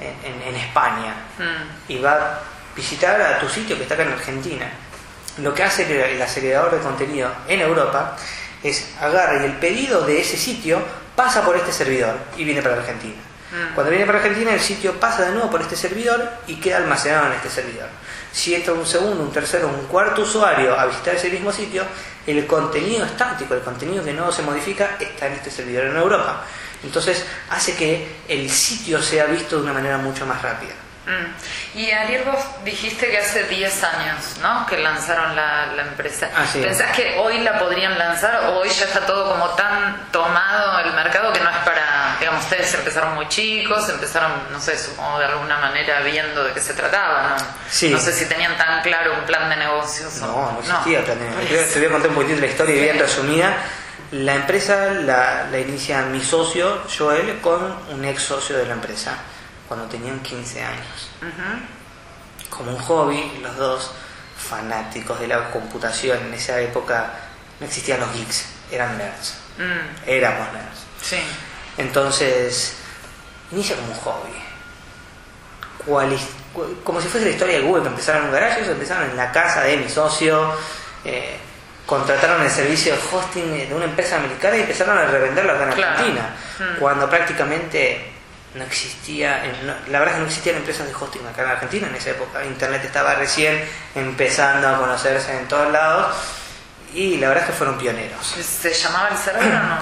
en, 0.00 0.32
en- 0.32 0.42
en 0.48 0.54
España 0.56 1.14
Hmm, 1.38 1.90
y 1.92 1.98
va 1.98 2.12
a 2.14 2.40
visitar 2.76 3.20
a 3.20 3.38
tu 3.38 3.48
sitio 3.48 3.76
que 3.76 3.82
está 3.82 3.94
acá 3.94 4.04
en 4.04 4.12
Argentina. 4.12 4.66
Lo 5.38 5.52
que 5.54 5.62
hace 5.64 5.86
que 5.86 6.14
el 6.14 6.22
acelerador 6.22 6.72
de 6.76 6.78
contenido 6.78 7.30
en 7.48 7.60
Europa 7.60 8.16
es 8.62 8.88
agarra 9.00 9.42
y 9.42 9.46
el 9.46 9.52
pedido 9.54 10.02
de 10.06 10.20
ese 10.20 10.36
sitio 10.36 10.80
pasa 11.16 11.44
por 11.44 11.56
este 11.56 11.72
servidor 11.72 12.16
y 12.36 12.44
viene 12.44 12.62
para 12.62 12.76
Argentina. 12.76 13.14
Mm. 13.52 13.74
Cuando 13.74 13.90
viene 13.90 14.06
para 14.06 14.18
Argentina 14.18 14.52
el 14.52 14.60
sitio 14.60 14.94
pasa 14.98 15.22
de 15.26 15.32
nuevo 15.32 15.50
por 15.50 15.60
este 15.62 15.76
servidor 15.76 16.28
y 16.46 16.56
queda 16.56 16.78
almacenado 16.78 17.26
en 17.26 17.32
este 17.34 17.50
servidor. 17.50 17.88
Si 18.32 18.54
entra 18.54 18.72
un 18.74 18.86
segundo, 18.86 19.22
un 19.22 19.32
tercero, 19.32 19.68
un 19.68 19.86
cuarto 19.86 20.22
usuario 20.22 20.78
a 20.78 20.86
visitar 20.86 21.14
ese 21.14 21.30
mismo 21.30 21.52
sitio, 21.52 21.84
el 22.26 22.46
contenido 22.46 23.04
estático, 23.04 23.54
el 23.54 23.60
contenido 23.60 24.04
que 24.04 24.12
no 24.12 24.30
se 24.32 24.42
modifica, 24.42 24.96
está 25.00 25.26
en 25.26 25.34
este 25.34 25.50
servidor 25.50 25.86
en 25.86 25.96
Europa. 25.96 26.44
Entonces 26.82 27.24
hace 27.50 27.74
que 27.74 28.16
el 28.28 28.50
sitio 28.50 29.02
sea 29.02 29.26
visto 29.26 29.56
de 29.56 29.62
una 29.62 29.72
manera 29.72 29.98
mucho 29.98 30.26
más 30.26 30.40
rápida. 30.42 30.72
Mm. 31.06 31.78
Y 31.78 31.90
Ariel, 31.90 32.24
vos 32.24 32.38
dijiste 32.64 33.10
que 33.10 33.18
hace 33.18 33.44
10 33.44 33.84
años, 33.84 34.36
¿no? 34.40 34.64
Que 34.66 34.78
lanzaron 34.78 35.36
la, 35.36 35.66
la 35.74 35.82
empresa. 35.82 36.30
Así 36.34 36.60
es. 36.60 36.66
¿Pensás 36.66 36.96
que 36.96 37.18
hoy 37.18 37.40
la 37.40 37.58
podrían 37.58 37.98
lanzar 37.98 38.46
o 38.46 38.60
hoy 38.60 38.70
ya 38.70 38.86
está 38.86 39.00
todo 39.00 39.30
como 39.30 39.48
tan 39.50 40.10
tomado 40.10 40.80
el 40.80 40.92
mercado 40.94 41.32
que 41.32 41.40
no 41.40 41.50
es 41.50 41.56
para, 41.58 42.16
digamos, 42.18 42.44
ustedes 42.44 42.72
empezaron 42.74 43.14
muy 43.14 43.28
chicos, 43.28 43.88
empezaron, 43.88 44.32
no 44.50 44.60
sé, 44.60 44.78
supongo 44.78 45.18
de 45.18 45.26
alguna 45.26 45.58
manera 45.58 46.00
viendo 46.00 46.42
de 46.42 46.52
qué 46.52 46.60
se 46.60 46.72
trataba, 46.74 47.30
¿no? 47.30 47.46
Sí. 47.68 47.90
No 47.90 47.98
sé 47.98 48.12
si 48.12 48.26
tenían 48.26 48.56
tan 48.56 48.80
claro 48.82 49.12
un 49.14 49.24
plan 49.26 49.50
de 49.50 49.56
negocios 49.56 50.22
o 50.22 50.26
No, 50.26 50.52
no 50.52 50.60
existía 50.60 51.04
plan 51.04 51.18
de 51.18 51.28
negocio. 51.28 51.58
Te 51.72 51.78
voy 51.80 51.88
a 51.88 51.90
contar 51.90 52.08
un 52.10 52.16
poquitito 52.16 52.40
la 52.40 52.46
historia 52.46 52.82
bien 52.82 52.98
resumida. 52.98 53.54
La 54.12 54.34
empresa 54.36 54.90
la, 54.92 55.46
la 55.50 55.58
inicia 55.58 56.02
mi 56.02 56.22
socio, 56.22 56.82
Joel, 56.96 57.40
con 57.40 57.76
un 57.90 58.04
ex 58.04 58.22
socio 58.22 58.56
de 58.56 58.66
la 58.66 58.74
empresa, 58.74 59.16
cuando 59.74 59.90
tenían 59.90 60.20
15 60.20 60.62
años. 60.62 61.10
Ujú. 61.20 62.56
Como 62.56 62.70
un 62.70 62.78
hobby, 62.78 63.38
los 63.42 63.56
dos 63.56 63.90
fanáticos 64.38 65.18
de 65.18 65.26
la 65.28 65.50
computación. 65.50 66.18
En 66.26 66.34
esa 66.34 66.60
época 66.60 67.10
no 67.58 67.66
existían 67.66 67.98
los 68.00 68.12
geeks, 68.14 68.44
eran 68.70 68.96
nerds. 68.96 69.34
Mm, 69.58 70.08
Éramos 70.08 70.52
nerds. 70.52 70.78
sí. 71.02 71.18
Entonces, 71.76 72.76
inicia 73.50 73.74
como 73.74 73.88
un 73.88 73.98
hobby. 73.98 74.32
Cual- 75.84 76.18
como 76.84 77.00
si 77.00 77.08
fuese 77.08 77.26
la 77.26 77.32
historia 77.32 77.58
de 77.58 77.64
Google, 77.64 77.82
que 77.82 77.88
empezaron 77.88 78.22
en 78.22 78.28
un 78.28 78.34
garaje, 78.34 78.60
ellos 78.60 78.70
empezaron 78.72 79.10
en 79.10 79.16
la 79.16 79.32
casa 79.32 79.62
de 79.62 79.76
mi 79.76 79.88
socio, 79.88 80.52
eh, 81.04 81.36
contrataron 81.84 82.42
el 82.42 82.50
servicio 82.50 82.94
de 82.94 83.00
hosting 83.12 83.68
de 83.68 83.74
una 83.74 83.86
empresa 83.86 84.16
americana 84.16 84.56
y 84.56 84.60
empezaron 84.60 84.96
a 84.96 85.06
revenderlo 85.06 85.52
acá 85.52 85.64
en 85.64 85.72
Claro. 85.72 85.90
Argentina, 85.98 86.36
Mm. 86.60 86.78
cuando 86.78 87.10
prácticamente 87.10 88.13
no 88.54 88.62
existía, 88.64 89.44
en- 89.44 89.66
no- 89.66 89.74
la 89.88 89.98
verdad 89.98 90.08
es 90.08 90.12
que 90.14 90.20
no 90.20 90.26
existían 90.26 90.56
empresas 90.56 90.86
de 90.86 90.94
hosting 90.94 91.26
acá 91.26 91.42
en 91.42 91.48
Argentina 91.50 91.88
en 91.88 91.94
esa 91.96 92.10
época, 92.10 92.44
Internet 92.44 92.84
estaba 92.84 93.14
recién 93.16 93.68
empezando 93.94 94.68
a 94.68 94.78
conocerse 94.78 95.36
en 95.36 95.48
todos 95.48 95.72
lados 95.72 96.14
y 96.94 97.16
la 97.18 97.28
verdad 97.28 97.44
es 97.44 97.50
que 97.50 97.56
fueron 97.56 97.76
pioneros. 97.78 98.24
¿Se 98.26 98.72
llamaba 98.72 99.08
el 99.08 99.16
server 99.18 99.42
o 99.54 99.58
no? 99.62 99.78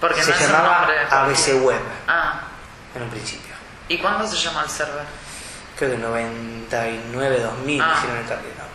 Porque 0.00 0.22
Se 0.22 0.30
no 0.30 0.38
llamaba. 0.38 0.88
ABC 1.10 1.54
Web 1.62 1.80
Ah, 2.06 2.40
en 2.94 3.02
un 3.02 3.10
principio. 3.10 3.54
¿y 3.88 3.98
cuándo 3.98 4.26
se 4.26 4.36
llama 4.36 4.62
el 4.62 4.70
server? 4.70 5.04
creo 5.76 5.90
que 5.90 5.98
99, 5.98 7.38
2000 7.40 7.82
Ah. 7.82 7.94
hicieron 7.96 8.18
el 8.18 8.26
cambio 8.28 8.48
de 8.50 8.56
nombre. 8.56 8.66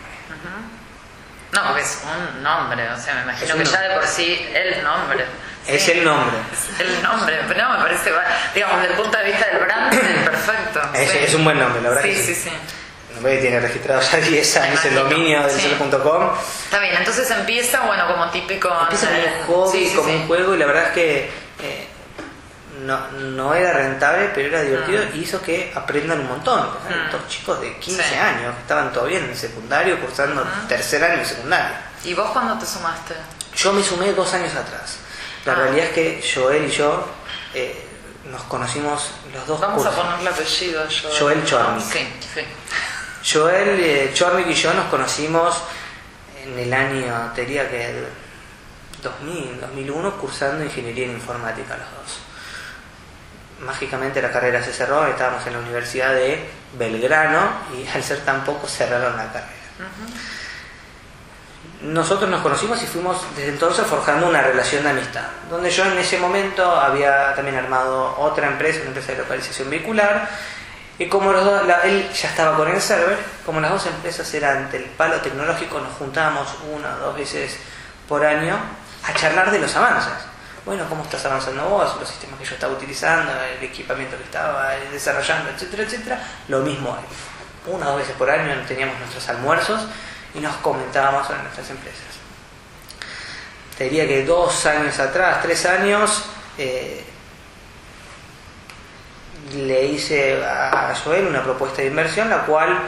No, 1.52 1.62
porque 1.66 1.82
es 1.82 2.02
un 2.04 2.42
nombre, 2.42 2.88
o 2.90 2.96
sea, 2.98 3.14
me 3.16 3.22
imagino 3.22 3.54
Es 3.54 3.68
que 3.68 3.74
ya 3.76 3.80
de 3.82 3.94
por 3.94 4.06
sí 4.06 4.48
el 4.54 4.82
nombre. 4.82 5.24
Es 5.66 5.82
Sí. 5.84 5.90
el 5.92 6.04
nombre. 6.04 6.36
Es 6.52 6.80
el 6.80 7.02
nombre, 7.02 7.40
pero 7.48 7.62
no, 7.68 7.74
me 7.76 7.82
parece, 7.84 8.12
digamos, 8.54 8.80
desde 8.82 8.94
el 8.94 9.00
punto 9.00 9.16
de 9.18 9.24
vista 9.24 9.46
del 9.46 9.58
brand, 9.58 9.94
es 9.94 10.28
perfecto. 10.28 10.80
Es, 10.94 11.10
sí. 11.10 11.18
es 11.22 11.34
un 11.34 11.44
buen 11.44 11.58
nombre, 11.58 11.80
la 11.82 11.88
verdad. 11.90 12.02
Sí, 12.04 12.08
que 12.14 12.22
sí, 12.22 12.34
sí. 12.34 12.50
Nombre 13.14 13.36
tiene 13.38 13.60
registrado 13.60 14.00
ya 14.00 14.16
10 14.28 14.56
años 14.56 14.84
el 14.86 14.94
dominio 14.94 15.42
del 15.46 15.50
sí. 15.60 15.68
Está 16.64 16.78
bien, 16.80 16.94
entonces 16.96 17.30
empieza, 17.30 17.80
bueno, 17.82 18.06
como 18.08 18.28
típico. 18.30 18.68
Empieza 18.82 19.06
como 19.08 19.20
un 19.20 19.66
hobby, 19.66 19.78
sí, 19.78 19.88
sí, 19.90 19.96
como 19.96 20.08
sí. 20.08 20.14
un 20.16 20.26
juego, 20.26 20.54
y 20.54 20.58
la 20.58 20.66
verdad 20.66 20.82
es 20.86 20.92
que 20.92 21.30
eh, 21.62 21.86
no, 22.80 22.98
no 23.12 23.54
era 23.54 23.72
rentable, 23.74 24.30
pero 24.34 24.48
era 24.48 24.62
divertido 24.62 25.04
Mm. 25.04 25.16
y 25.16 25.20
hizo 25.20 25.40
que 25.40 25.70
aprendan 25.74 26.20
un 26.20 26.28
montón. 26.28 26.60
Mm. 26.66 27.12
Dos 27.12 27.28
chicos 27.28 27.60
de 27.60 27.76
15 27.76 28.02
Sí. 28.02 28.14
años 28.16 28.54
que 28.56 28.60
estaban 28.62 28.92
todavía 28.92 29.18
en 29.18 29.26
el 29.26 29.36
secundario, 29.36 30.00
cursando 30.00 30.40
Ujú. 30.42 30.66
tercer 30.68 31.04
año 31.04 31.18
de 31.18 31.24
secundario. 31.24 31.76
¿Y 32.04 32.14
vos 32.14 32.30
cuándo 32.30 32.58
te 32.58 32.66
sumaste? 32.66 33.14
Yo 33.54 33.72
me 33.72 33.82
sumé 33.84 34.12
dos 34.12 34.32
años 34.34 34.52
atrás. 34.56 34.96
La 35.44 35.52
Ah. 35.52 35.56
realidad 35.56 35.86
es 35.86 35.92
que 35.92 36.24
Joel 36.34 36.64
y 36.64 36.70
yo 36.70 37.06
eh, 37.54 37.84
nos 38.30 38.42
conocimos 38.44 39.10
los 39.34 39.46
dos 39.46 39.60
Vamos 39.60 39.84
a 39.84 39.90
cursos. 39.90 40.04
ponerle 40.06 40.30
apellido 40.30 40.88
yo. 40.88 41.08
Joel 41.18 41.44
Chornick. 41.44 41.84
Sí, 41.92 42.08
sí. 42.34 43.34
Joel 43.38 43.80
eh, 43.80 44.14
y 44.48 44.54
yo 44.54 44.74
nos 44.74 44.86
conocimos 44.86 45.56
en 46.44 46.58
el 46.58 46.72
año, 46.72 47.32
te 47.34 47.42
diría 47.42 47.68
que 47.70 48.04
2000, 49.02 49.60
2001, 49.60 50.16
cursando 50.18 50.64
ingeniería 50.64 51.06
en 51.06 51.12
informática 51.12 51.76
los 51.76 51.86
dos. 51.90 52.18
Mágicamente 53.66 54.20
la 54.20 54.32
carrera 54.32 54.62
se 54.62 54.72
cerró, 54.72 55.06
estábamos 55.06 55.46
en 55.46 55.52
la 55.52 55.58
Universidad 55.60 56.14
de 56.14 56.48
Belgrano 56.78 57.48
y 57.76 57.86
al 57.86 58.02
ser 58.02 58.20
tan 58.24 58.44
poco 58.44 58.66
cerraron 58.66 59.16
la 59.16 59.26
carrera. 59.32 59.52
Nosotros 61.82 62.30
nos 62.30 62.42
conocimos 62.42 62.80
y 62.82 62.86
fuimos 62.86 63.16
desde 63.34 63.50
entonces 63.50 63.84
forjando 63.86 64.28
una 64.28 64.40
relación 64.40 64.84
de 64.84 64.90
amistad, 64.90 65.24
donde 65.50 65.68
yo 65.70 65.84
en 65.84 65.98
ese 65.98 66.16
momento 66.18 66.64
había 66.80 67.34
también 67.34 67.56
armado 67.56 68.14
otra 68.18 68.46
empresa, 68.46 68.78
una 68.80 68.88
empresa 68.88 69.12
de 69.12 69.18
localización 69.18 69.68
vehicular, 69.68 70.28
y 70.98 71.08
como 71.08 71.32
los 71.32 71.44
dos, 71.44 71.66
la- 71.66 71.80
él 71.80 72.08
ya 72.12 72.28
estaba 72.28 72.56
con 72.56 72.68
el 72.68 72.80
server, 72.80 73.18
como 73.44 73.60
las 73.60 73.72
dos 73.72 73.86
empresas 73.86 74.32
eran 74.34 74.70
del 74.70 74.84
palo 74.84 75.16
tecnológico, 75.20 75.80
nos 75.80 75.92
juntábamos 75.94 76.46
una 76.72 76.94
o 76.94 76.98
dos 77.06 77.16
veces 77.16 77.56
por 78.08 78.24
año 78.24 78.56
a 79.04 79.14
charlar 79.14 79.50
de 79.50 79.58
los 79.58 79.74
avances. 79.74 80.12
Bueno, 80.64 80.84
¿cómo 80.88 81.02
estás 81.02 81.24
avanzando 81.24 81.64
vos? 81.68 81.96
Los 81.98 82.08
sistemas 82.08 82.38
que 82.38 82.44
yo 82.44 82.54
estaba 82.54 82.74
utilizando, 82.74 83.32
el 83.58 83.64
equipamiento 83.64 84.16
que 84.16 84.22
estaba 84.22 84.68
desarrollando, 84.92 85.50
etcétera, 85.50 85.82
etcétera. 85.82 86.20
Lo 86.46 86.60
mismo. 86.60 86.96
Una 87.66 87.86
o 87.86 87.90
dos 87.90 87.98
veces 87.98 88.14
por 88.14 88.30
año 88.30 88.54
teníamos 88.68 88.96
nuestros 89.00 89.28
almuerzos 89.28 89.80
y 90.34 90.40
nos 90.40 90.56
comentábamos 90.56 91.26
sobre 91.26 91.42
nuestras 91.42 91.70
empresas. 91.70 92.00
Te 93.76 93.84
diría 93.84 94.06
que 94.06 94.24
dos 94.24 94.66
años 94.66 94.98
atrás, 94.98 95.42
tres 95.42 95.64
años, 95.66 96.24
eh, 96.58 97.04
le 99.54 99.86
hice 99.86 100.42
a 100.44 100.94
Joel 101.02 101.26
una 101.26 101.42
propuesta 101.42 101.82
de 101.82 101.88
inversión, 101.88 102.30
la 102.30 102.42
cual 102.42 102.78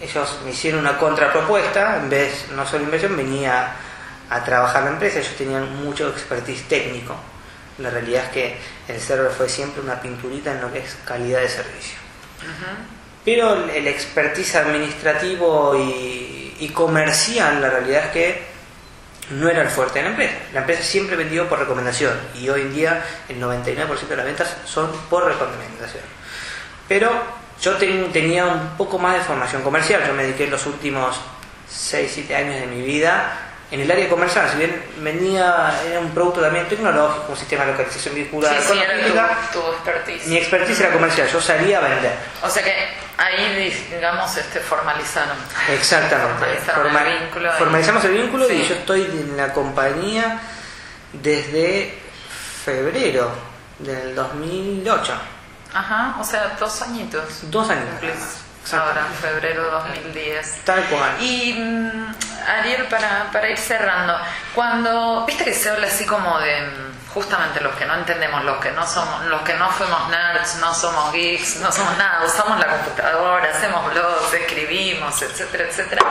ellos 0.00 0.38
me 0.44 0.50
hicieron 0.50 0.80
una 0.80 0.98
contrapropuesta, 0.98 1.96
en 1.98 2.10
vez 2.10 2.46
no 2.54 2.66
solo 2.66 2.84
inversión, 2.84 3.16
venía 3.16 3.72
a 4.28 4.44
trabajar 4.44 4.84
la 4.84 4.90
empresa, 4.90 5.20
ellos 5.20 5.36
tenían 5.36 5.84
mucho 5.84 6.08
expertise 6.08 6.68
técnico. 6.68 7.16
La 7.78 7.90
realidad 7.90 8.24
es 8.24 8.30
que 8.30 8.58
el 8.88 9.00
server 9.00 9.30
fue 9.30 9.48
siempre 9.48 9.82
una 9.82 10.00
pinturita 10.00 10.52
en 10.52 10.60
lo 10.62 10.72
que 10.72 10.80
es 10.80 10.96
calidad 11.04 11.40
de 11.40 11.48
servicio. 11.48 11.98
Pero 13.26 13.68
el- 13.70 13.86
expertise 13.88 14.54
administrativo 14.54 15.76
y, 15.76 16.56
y 16.60 16.68
comercial, 16.70 17.60
la 17.60 17.68
realidad 17.68 18.04
es 18.06 18.10
que 18.12 18.42
no 19.30 19.48
era 19.50 19.62
el 19.62 19.68
fuerte 19.68 19.98
de 19.98 20.04
la 20.04 20.10
empresa. 20.12 20.34
La 20.54 20.60
empresa 20.60 20.82
siempre 20.82 21.16
vendió 21.16 21.48
por 21.48 21.58
recomendación 21.58 22.16
y 22.36 22.48
hoy 22.48 22.62
en 22.62 22.72
día 22.74 23.04
el 23.28 23.38
99% 23.40 24.06
de 24.08 24.16
las 24.16 24.24
ventas 24.24 24.56
son 24.64 24.90
por 25.10 25.24
recomendación. 25.26 26.04
Pero 26.88 27.10
yo 27.60 27.72
ten- 27.76 28.12
tenía 28.12 28.46
un 28.46 28.76
poco 28.76 28.98
más 28.98 29.14
de 29.14 29.20
formación 29.22 29.62
comercial. 29.62 30.02
Yo 30.06 30.14
me 30.14 30.22
dediqué 30.22 30.46
los 30.46 30.64
últimos 30.66 31.16
6-7 31.68 32.32
años 32.36 32.60
de 32.60 32.66
mi 32.68 32.82
vida 32.82 33.40
en 33.72 33.80
el 33.80 33.90
área 33.90 34.08
comercial. 34.08 34.48
Si 34.52 34.58
bien 34.58 34.80
vendía, 34.98 35.80
era 35.90 35.98
un 35.98 36.10
producto 36.12 36.40
también 36.40 36.68
tecnológico, 36.68 37.26
un 37.32 37.36
sistema 37.36 37.64
de 37.64 37.72
localización 37.72 38.14
vehicular, 38.14 38.54
Sí, 38.62 38.68
sí, 38.74 38.78
era 38.78 39.50
tu 39.52 39.58
expertise. 39.72 40.26
mi 40.28 40.36
expertise 40.36 40.80
era 40.82 40.92
comercial. 40.92 41.26
Yo 41.28 41.40
salía 41.40 41.78
a 41.78 41.80
vender. 41.80 42.12
O 42.44 42.48
sea 42.48 42.62
que 42.62 42.72
ahí, 43.18 43.70
digamos, 43.90 44.36
este, 44.36 44.60
formalizaron. 44.60 45.36
Exactamente. 45.68 46.32
Formalizaron 46.34 46.82
Forma- 46.82 47.02
el 47.08 47.18
vínculo. 47.20 47.48
y- 47.54 47.58
formalizamos 47.58 48.04
el 48.04 48.12
vínculo 48.12 48.46
Sí. 48.46 48.52
y 48.54 48.68
yo 48.68 48.74
estoy 48.74 49.02
en 49.02 49.36
la 49.36 49.52
compañía 49.52 50.38
desde 51.12 51.98
febrero 52.64 53.30
del 53.78 54.14
2008. 54.14 55.12
Ajá, 55.74 56.16
o 56.18 56.24
sea, 56.24 56.56
dos 56.58 56.82
añitos. 56.82 57.50
Dos 57.50 57.68
Exacto. 57.70 58.76
ahora, 58.76 59.06
en 59.06 59.14
febrero 59.14 59.64
de 59.64 59.70
2010. 59.70 60.60
Tal 60.64 60.82
cual. 60.84 61.10
Y 61.20 61.52
mm, 61.54 62.14
Ariel, 62.58 62.86
para, 62.86 63.30
para 63.32 63.48
ir 63.50 63.58
cerrando, 63.58 64.16
cuando, 64.54 65.24
viste 65.26 65.44
que 65.44 65.52
se 65.52 65.68
habla 65.70 65.86
así 65.86 66.04
como 66.06 66.38
de 66.40 66.62
mm, 66.62 66.95
justamente 67.16 67.62
los 67.62 67.74
que 67.76 67.86
no 67.86 67.94
entendemos, 67.94 68.44
los 68.44 68.58
que 68.58 68.70
no 68.72 68.86
somos, 68.86 69.24
los 69.24 69.40
que 69.40 69.54
no 69.54 69.70
fuimos 69.70 70.10
nerds, 70.10 70.56
no 70.56 70.74
somos 70.74 71.10
geeks, 71.14 71.56
no 71.56 71.72
somos 71.72 71.96
nada, 71.96 72.26
usamos 72.26 72.58
la 72.60 72.66
computadora, 72.66 73.50
hacemos 73.56 73.90
blogs, 73.90 74.34
escribimos, 74.34 75.22
etcétera, 75.22 75.64
etcétera, 75.64 76.02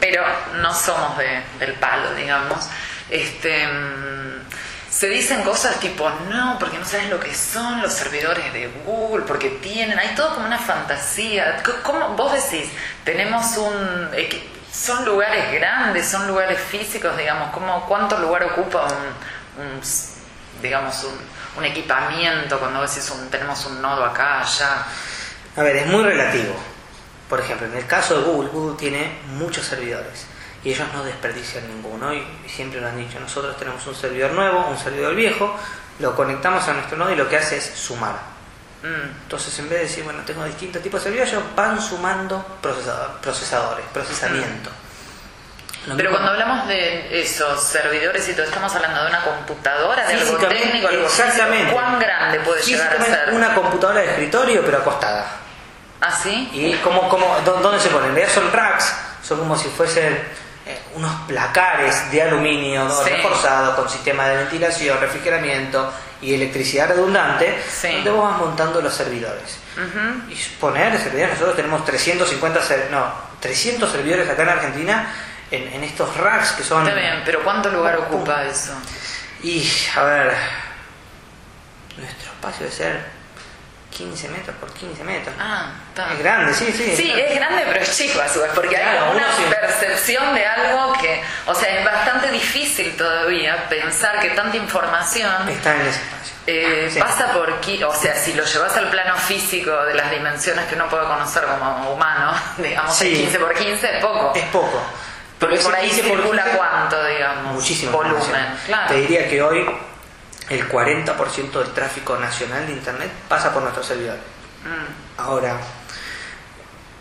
pero 0.00 0.24
no 0.54 0.72
somos 0.72 1.18
de- 1.18 1.42
del 1.58 1.74
palo, 1.74 2.14
digamos. 2.14 2.56
Este 3.10 3.66
mm, 3.68 4.40
se 4.88 5.08
dicen 5.10 5.42
cosas 5.42 5.78
tipo, 5.78 6.08
no, 6.30 6.56
porque 6.58 6.78
no 6.78 6.86
sabes 6.86 7.10
lo 7.10 7.20
que 7.20 7.34
son 7.34 7.82
los 7.82 7.92
servidores 7.92 8.50
de 8.54 8.68
Google, 8.86 9.26
porque 9.26 9.50
tienen, 9.50 9.98
hay 9.98 10.14
todo 10.14 10.36
como 10.36 10.46
una 10.46 10.58
fantasía. 10.58 11.62
¿Cómo 11.82 12.08
vos 12.16 12.32
decís? 12.32 12.70
Tenemos 13.04 13.58
un... 13.58 14.08
Son 14.72 15.04
lugares 15.04 15.52
grandes, 15.52 16.08
son 16.08 16.26
lugares 16.26 16.58
físicos, 16.58 17.14
digamos, 17.18 17.50
¿cómo, 17.50 17.84
¿cuánto 17.86 18.16
lugar 18.18 18.44
ocupa 18.44 18.86
un, 19.58 19.80
digamos, 20.62 21.02
un, 21.04 21.14
un 21.58 21.64
equipamiento 21.64 22.58
cuando 22.58 22.80
decís 22.82 23.10
un, 23.10 23.28
tenemos 23.30 23.64
un 23.66 23.80
nodo 23.82 24.04
acá, 24.04 24.40
allá? 24.40 24.84
A 25.56 25.62
ver, 25.62 25.76
es 25.76 25.86
muy 25.86 26.02
relativo. 26.04 26.54
Por 27.28 27.40
ejemplo, 27.40 27.66
en 27.66 27.74
el 27.76 27.86
caso 27.86 28.16
de 28.18 28.22
Google, 28.24 28.50
Google 28.50 28.76
tiene 28.76 29.18
muchos 29.34 29.64
servidores 29.66 30.26
y 30.64 30.70
ellos 30.72 30.86
no 30.92 31.04
desperdician 31.04 31.66
ninguno 31.68 32.12
y 32.12 32.24
siempre 32.48 32.80
lo 32.80 32.88
han 32.88 32.96
dicho. 32.96 33.18
Nosotros 33.20 33.56
tenemos 33.56 33.86
un 33.86 33.94
servidor 33.94 34.32
nuevo, 34.32 34.66
un 34.68 34.76
servidor 34.78 35.14
viejo, 35.14 35.56
lo 36.00 36.14
conectamos 36.16 36.66
a 36.68 36.72
nuestro 36.74 36.96
nodo 36.96 37.12
y 37.12 37.16
lo 37.16 37.28
que 37.28 37.36
hace 37.36 37.56
es 37.58 37.64
sumar. 37.74 38.14
Mm, 38.82 39.22
Entonces, 39.22 39.58
en 39.58 39.68
vez 39.68 39.78
de 39.78 39.84
decir, 39.86 40.04
bueno, 40.04 40.20
tengo 40.24 40.42
distintos 40.44 40.82
tipos 40.82 41.00
de 41.00 41.04
servidores, 41.04 41.32
ellos 41.34 41.44
van 41.54 41.80
sumando 41.80 42.58
procesador- 42.62 43.20
procesadores, 43.20 43.84
procesamiento. 43.92 44.70
Lo 45.86 45.96
Pero 45.96 46.10
mismo- 46.10 46.10
cuando 46.24 46.32
hablamos 46.32 46.68
de 46.68 47.22
esos 47.22 47.62
servidores 47.64 48.28
y 48.28 48.32
todo, 48.34 48.44
estamos 48.44 48.74
hablando 48.74 49.02
de 49.02 49.08
una 49.08 49.22
computadora, 49.24 50.06
de 50.06 50.14
algo 50.14 50.36
técnico, 50.36 50.88
algo 50.88 51.06
exactamente. 51.06 51.72
¿Cuán 51.72 51.98
grande 51.98 52.40
puede 52.40 52.62
llegar 52.62 52.96
a 53.00 53.04
ser? 53.04 53.30
una 53.32 53.54
computadora 53.54 54.00
de 54.00 54.06
escritorio, 54.10 54.62
pero 54.64 54.78
acostada. 54.78 55.26
¿Ah, 56.02 56.10
sí? 56.22 56.50
¿Y 56.52 56.74
cómo, 56.84 57.08
cómo, 57.08 57.34
dó- 57.44 57.60
dónde 57.60 57.80
se 57.80 57.88
ponen? 57.88 58.10
En 58.10 58.14
realidad 58.16 58.34
son 58.34 58.52
racks, 58.52 58.94
son 59.22 59.38
como 59.38 59.56
si 59.56 59.68
fuesen 59.68 60.18
eh, 60.66 60.78
unos 60.94 61.10
placares 61.26 62.10
de 62.12 62.22
aluminio 62.22 62.88
Sí. 63.02 63.10
reforzados 63.10 63.74
con 63.74 63.88
sistema 63.88 64.28
de 64.28 64.36
ventilación, 64.36 65.00
refrigeramiento 65.00 65.90
y 66.20 66.34
electricidad 66.34 66.88
redundante, 66.88 67.58
Sí. 67.68 67.90
donde 67.94 68.10
vos 68.10 68.30
vas 68.30 68.38
montando 68.38 68.80
los 68.82 68.92
servidores. 68.94 69.56
Y 70.28 70.34
poner 70.60 70.96
servidores, 70.98 71.32
nosotros 71.32 71.56
tenemos 71.56 71.84
350, 71.86 72.62
ser- 72.62 72.88
no, 72.90 73.10
300 73.40 73.90
servidores 73.90 74.28
acá 74.28 74.42
en 74.42 74.48
Argentina 74.50 75.06
en, 75.50 75.72
en 75.72 75.84
estos 75.84 76.16
racks 76.16 76.52
que 76.52 76.62
son... 76.62 76.86
Está 76.86 76.98
bien, 76.98 77.22
pero 77.24 77.42
¿cuánto 77.42 77.70
lugar 77.70 77.96
ocupa 77.98 78.44
eso? 78.44 78.72
Y, 79.42 79.66
a 79.96 80.02
ver, 80.04 80.36
nuestro 81.96 82.32
espacio 82.32 82.64
debe 82.66 82.76
ser 82.76 83.20
15 83.90 84.28
metros 84.28 84.56
por 84.56 84.72
15 84.72 85.02
metros. 85.04 85.34
Ah, 85.38 85.72
está. 85.88 86.12
Es 86.12 86.18
grande, 86.20 86.54
sí, 86.54 86.72
sí. 86.72 86.94
Sí, 86.96 87.12
es 87.12 87.34
grande, 87.34 87.62
pero 87.66 87.80
es 87.80 87.96
chico 87.96 88.20
a 88.20 88.28
su 88.28 88.40
vez, 88.40 88.50
porque 88.54 88.76
hay 88.76 88.82
Claro, 88.96 89.10
una 89.12 89.32
sí. 89.36 89.42
percepción 89.50 90.34
de 90.34 90.46
algo 90.46 90.92
que, 90.94 91.22
o 91.46 91.54
sea, 91.54 91.78
es 91.78 91.84
bastante 91.84 92.30
difícil 92.30 92.96
todavía 92.96 93.68
pensar 93.68 94.20
que 94.20 94.30
tanta 94.30 94.56
información 94.56 95.48
Está 95.48 95.74
en 95.74 95.80
ese 95.82 95.88
espacio. 96.00 96.34
eh, 96.46 96.88
Sí. 96.92 97.00
pasa 97.00 97.32
por, 97.32 97.50
o 97.50 97.94
sea, 97.94 98.14
si 98.14 98.32
lo 98.34 98.44
llevas 98.44 98.76
al 98.76 98.88
plano 98.90 99.16
físico 99.16 99.84
de 99.84 99.94
las 99.94 100.10
dimensiones 100.10 100.66
que 100.66 100.76
uno 100.76 100.88
puede 100.88 101.04
conocer 101.06 101.44
como 101.44 101.92
humano, 101.92 102.32
digamos, 102.58 102.94
Sí. 102.94 103.08
el 103.08 103.16
15 103.22 103.38
por 103.40 103.54
15 103.54 103.96
es 103.96 104.04
poco. 104.04 104.32
Es 104.36 104.44
poco. 104.46 104.82
Pero 105.40 105.56
por 105.62 105.74
ahí 105.74 105.88
15 105.88 106.02
por 106.08 106.18
circula 106.20 106.42
15, 106.44 106.58
cuánto, 106.58 107.04
digamos, 107.06 107.54
Muchísimo. 107.54 107.92
volumen. 107.92 108.46
Claro. 108.66 108.88
Te 108.88 109.00
diría 109.00 109.28
que 109.28 109.42
hoy 109.42 109.66
el 110.50 110.68
40% 110.68 111.50
del 111.52 111.72
tráfico 111.72 112.16
nacional 112.18 112.66
de 112.66 112.72
Internet 112.74 113.10
pasa 113.28 113.52
por 113.52 113.62
nuestros 113.62 113.86
servidores. 113.86 114.20
Mm, 114.64 115.20
Ahora, 115.22 115.56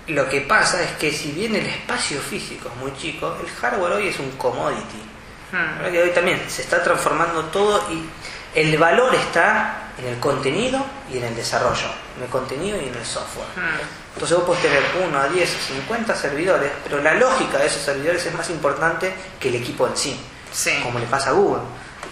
lo 0.08 0.28
que 0.30 0.42
pasa 0.42 0.82
es 0.82 0.92
que 0.94 1.12
si 1.12 1.32
bien 1.32 1.56
el 1.56 1.66
espacio 1.68 2.20
físico 2.22 2.70
es 2.70 2.76
muy 2.78 2.94
chico, 2.98 3.38
el 3.44 3.50
hardware 3.50 3.94
hoy 3.94 4.08
es 4.08 4.20
un 4.20 4.32
commodity. 4.32 5.04
Mm. 5.52 5.92
que 5.92 6.02
hoy 6.04 6.10
también 6.12 6.40
se 6.48 6.62
está 6.62 6.84
transformando 6.84 7.44
todo 7.46 7.84
y 7.92 8.08
el 8.54 8.78
valor 8.78 9.14
está 9.16 9.89
en 10.02 10.08
el 10.08 10.20
contenido 10.20 10.84
y 11.12 11.18
en 11.18 11.26
el 11.26 11.36
desarrollo, 11.36 11.88
en 12.18 12.24
el 12.24 12.30
contenido 12.30 12.78
y 12.82 12.88
en 12.88 12.96
el 12.96 13.06
software. 13.06 13.48
Mm. 13.56 14.14
Entonces 14.16 14.38
vos 14.38 14.46
podés 14.48 14.62
tener 14.64 14.82
1 15.08 15.20
a 15.20 15.28
10 15.28 15.50
o 15.56 15.74
50 15.74 16.16
servidores, 16.16 16.72
pero 16.84 17.02
la 17.02 17.14
lógica 17.16 17.58
de 17.58 17.68
esos 17.68 17.82
servidores 17.82 18.26
es 18.26 18.34
más 18.34 18.50
importante 18.50 19.14
que 19.40 19.50
el 19.50 19.56
equipo 19.56 19.88
en 19.88 19.96
sí, 19.98 20.20
Sí. 20.52 20.72
como 20.84 21.00
le 21.00 21.06
pasa 21.06 21.30
a 21.30 21.34
Google. 21.34 21.62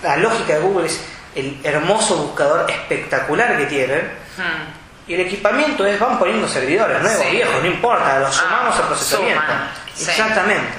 La 0.03 0.17
lógica 0.17 0.53
de 0.55 0.59
Google 0.59 0.85
es 0.87 0.99
el 1.35 1.59
hermoso 1.63 2.17
buscador 2.17 2.69
espectacular 2.69 3.57
que 3.57 3.65
tienen 3.65 4.01
Mm. 4.37 5.09
y 5.11 5.13
el 5.15 5.21
equipamiento 5.21 5.85
es 5.85 5.99
van 5.99 6.19
poniendo 6.19 6.47
servidores 6.47 7.01
nuevos, 7.01 7.23
Sí. 7.25 7.31
viejos, 7.31 7.55
no 7.61 7.67
importa, 7.67 8.19
los 8.19 8.37
Ah, 8.37 8.41
sumamos 8.43 8.75
al 8.79 8.87
procesamiento. 8.87 9.41
suman, 9.41 9.69
sí. 9.95 10.09
Exactamente. 10.11 10.73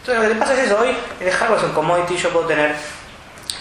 Entonces 0.00 0.22
lo 0.22 0.28
que 0.28 0.34
te 0.34 0.40
pasa 0.40 0.52
es 0.54 0.58
eso, 0.66 0.78
hoy 0.80 0.96
el 1.20 1.30
hardware 1.30 1.58
es 1.58 1.64
un 1.64 1.72
commodity, 1.72 2.16
yo 2.16 2.30
puedo 2.30 2.46
tener 2.46 2.74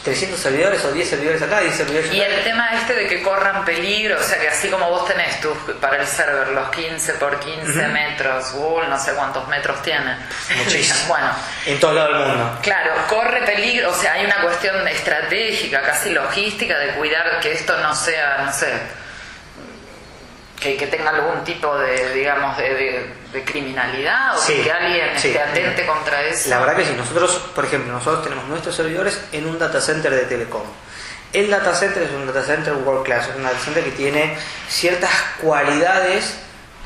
300 0.04 0.40
servidores 0.40 0.84
o 0.84 0.92
10 0.92 1.10
servidores 1.10 1.42
acá, 1.44 1.60
10 1.60 1.76
servidores 1.76 2.12
Y 2.14 2.22
acá. 2.22 2.34
el 2.34 2.44
tema 2.44 2.70
este 2.74 2.94
de 2.96 3.08
que 3.08 3.22
corran 3.22 3.64
peligro, 3.64 4.18
o 4.20 4.24
sea 4.24 4.40
que 4.40 4.48
así 4.50 4.68
como 4.70 4.90
vos 4.90 5.08
tenés 5.08 5.40
tus, 5.42 5.56
para 5.80 5.98
el 5.98 6.08
server 6.08 6.48
los 6.50 6.70
15 6.72 7.14
por 7.14 7.40
15 7.40 7.88
metros, 7.90 8.52
Google 8.54 8.88
no 8.88 8.98
sé 9.00 9.14
cuántos 9.14 9.48
metros 9.48 9.82
tiene. 9.84 10.18
Muchísimo. 10.58 11.00
bueno, 11.08 11.30
En 11.68 11.80
todo 11.80 11.94
lado 11.94 12.14
del 12.14 12.28
mundo. 12.28 12.60
claro, 12.64 12.94
corre 13.08 13.42
peligro, 13.44 13.92
o 13.92 13.94
sea, 13.96 14.14
hay 14.14 14.26
una 14.26 14.42
cuestión 14.42 14.88
estratégica, 14.88 15.82
casi 15.84 16.10
logística, 16.10 16.78
de 16.80 16.88
cuidar 16.96 17.40
que 17.40 17.52
esto 17.54 17.78
no 17.78 17.94
sea, 17.94 18.40
no 18.46 18.52
sé, 18.52 18.74
que, 20.62 20.78
que 20.78 20.88
tenga 20.88 21.10
algún 21.10 21.43
tipo 21.43 21.76
de, 21.78 22.13
digamos, 22.13 22.56
de, 22.58 22.74
de- 22.74 23.21
de 23.34 23.43
criminalidad 23.45 24.38
o 24.38 24.41
Sí, 24.41 24.62
que 24.62 24.71
alguien 24.71 25.17
sí. 25.17 25.30
esté 25.30 25.41
atente 25.41 25.86
contra 25.86 26.21
eso. 26.24 26.50
La 26.50 26.60
verdad 26.60 26.76
que 26.76 26.86
sí, 26.86 26.93
nosotros, 26.95 27.32
por 27.56 27.65
ejemplo, 27.65 27.91
nosotros 27.93 28.24
tenemos 28.24 28.45
nuestros 28.45 28.76
servidores 28.76 29.19
en 29.32 29.47
un 29.47 29.58
data 29.58 29.80
center 29.82 30.12
de 30.13 30.24
Telecom. 30.24 30.63
El 31.34 31.50
data 31.50 31.74
center 31.74 32.04
es 32.04 32.12
un 32.12 32.28
data 32.28 32.43
center 32.43 32.74
world 32.74 33.04
class, 33.06 33.30
es 33.30 33.36
un 33.38 33.43
data 33.43 33.58
center 33.58 33.84
que 33.86 33.91
tiene 33.91 34.38
ciertas 34.67 35.10
cualidades 35.41 36.38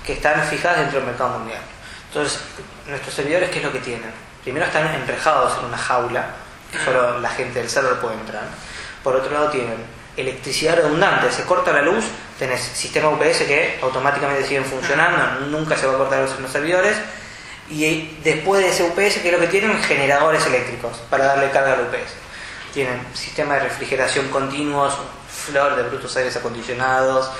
que 0.05 0.13
están 0.13 0.43
fijadas 0.43 0.77
dentro 0.79 0.99
del 0.99 1.07
mercado 1.07 1.39
mundial. 1.39 1.61
Entonces, 2.09 2.39
nuestros 2.88 3.13
servidores, 3.13 3.49
¿qué 3.49 3.57
es 3.59 3.65
lo 3.65 3.71
que 3.71 3.79
tienen? 3.79 4.11
Primero 4.43 4.67
están 4.67 4.88
enrejados 4.93 5.57
en 5.59 5.65
una 5.65 5.77
jaula, 5.77 6.27
que 6.71 6.77
solo 6.85 7.19
la 7.19 7.29
gente 7.29 7.59
del 7.59 7.69
server 7.69 7.95
puede 7.95 8.13
entrar. 8.15 8.43
Por 9.03 9.15
otro 9.15 9.31
lado, 9.33 9.49
tienen 9.49 9.77
electricidad 10.17 10.75
redundante, 10.75 11.32
se 11.32 11.43
corta 11.43 11.71
la 11.71 11.82
luz, 11.82 12.06
tenés 12.39 12.62
sistema 12.62 13.10
UPS 13.10 13.43
que 13.43 13.80
automáticamente 13.82 14.45
siguen 14.45 14.65
funcionando, 14.65 15.47
nunca 15.47 15.78
se 15.78 15.88
va 15.88 15.93
a 15.93 15.97
cortar 15.97 16.28
los 16.39 16.51
servidores. 16.51 16.97
Y 17.69 18.17
después 18.23 18.62
de 18.63 18.69
ese 18.69 18.84
UPS, 18.84 19.21
¿qué 19.21 19.28
es 19.30 19.34
lo 19.34 19.39
que 19.39 19.47
tienen? 19.47 19.82
Generadores 19.84 20.45
eléctricos 20.45 20.97
para 21.10 21.25
darle 21.25 21.49
carga 21.49 21.73
al 21.73 21.82
UPS. 21.82 22.13
Tienen 22.73 23.01
sistema 23.13 23.56
de 23.56 23.62
refrigeración 23.62 24.30
continuos, 24.30 24.93
flor 25.30 25.75
de 25.75 25.84
brutos 25.84 26.15
aires 26.17 26.36
acondicionados, 26.36 27.32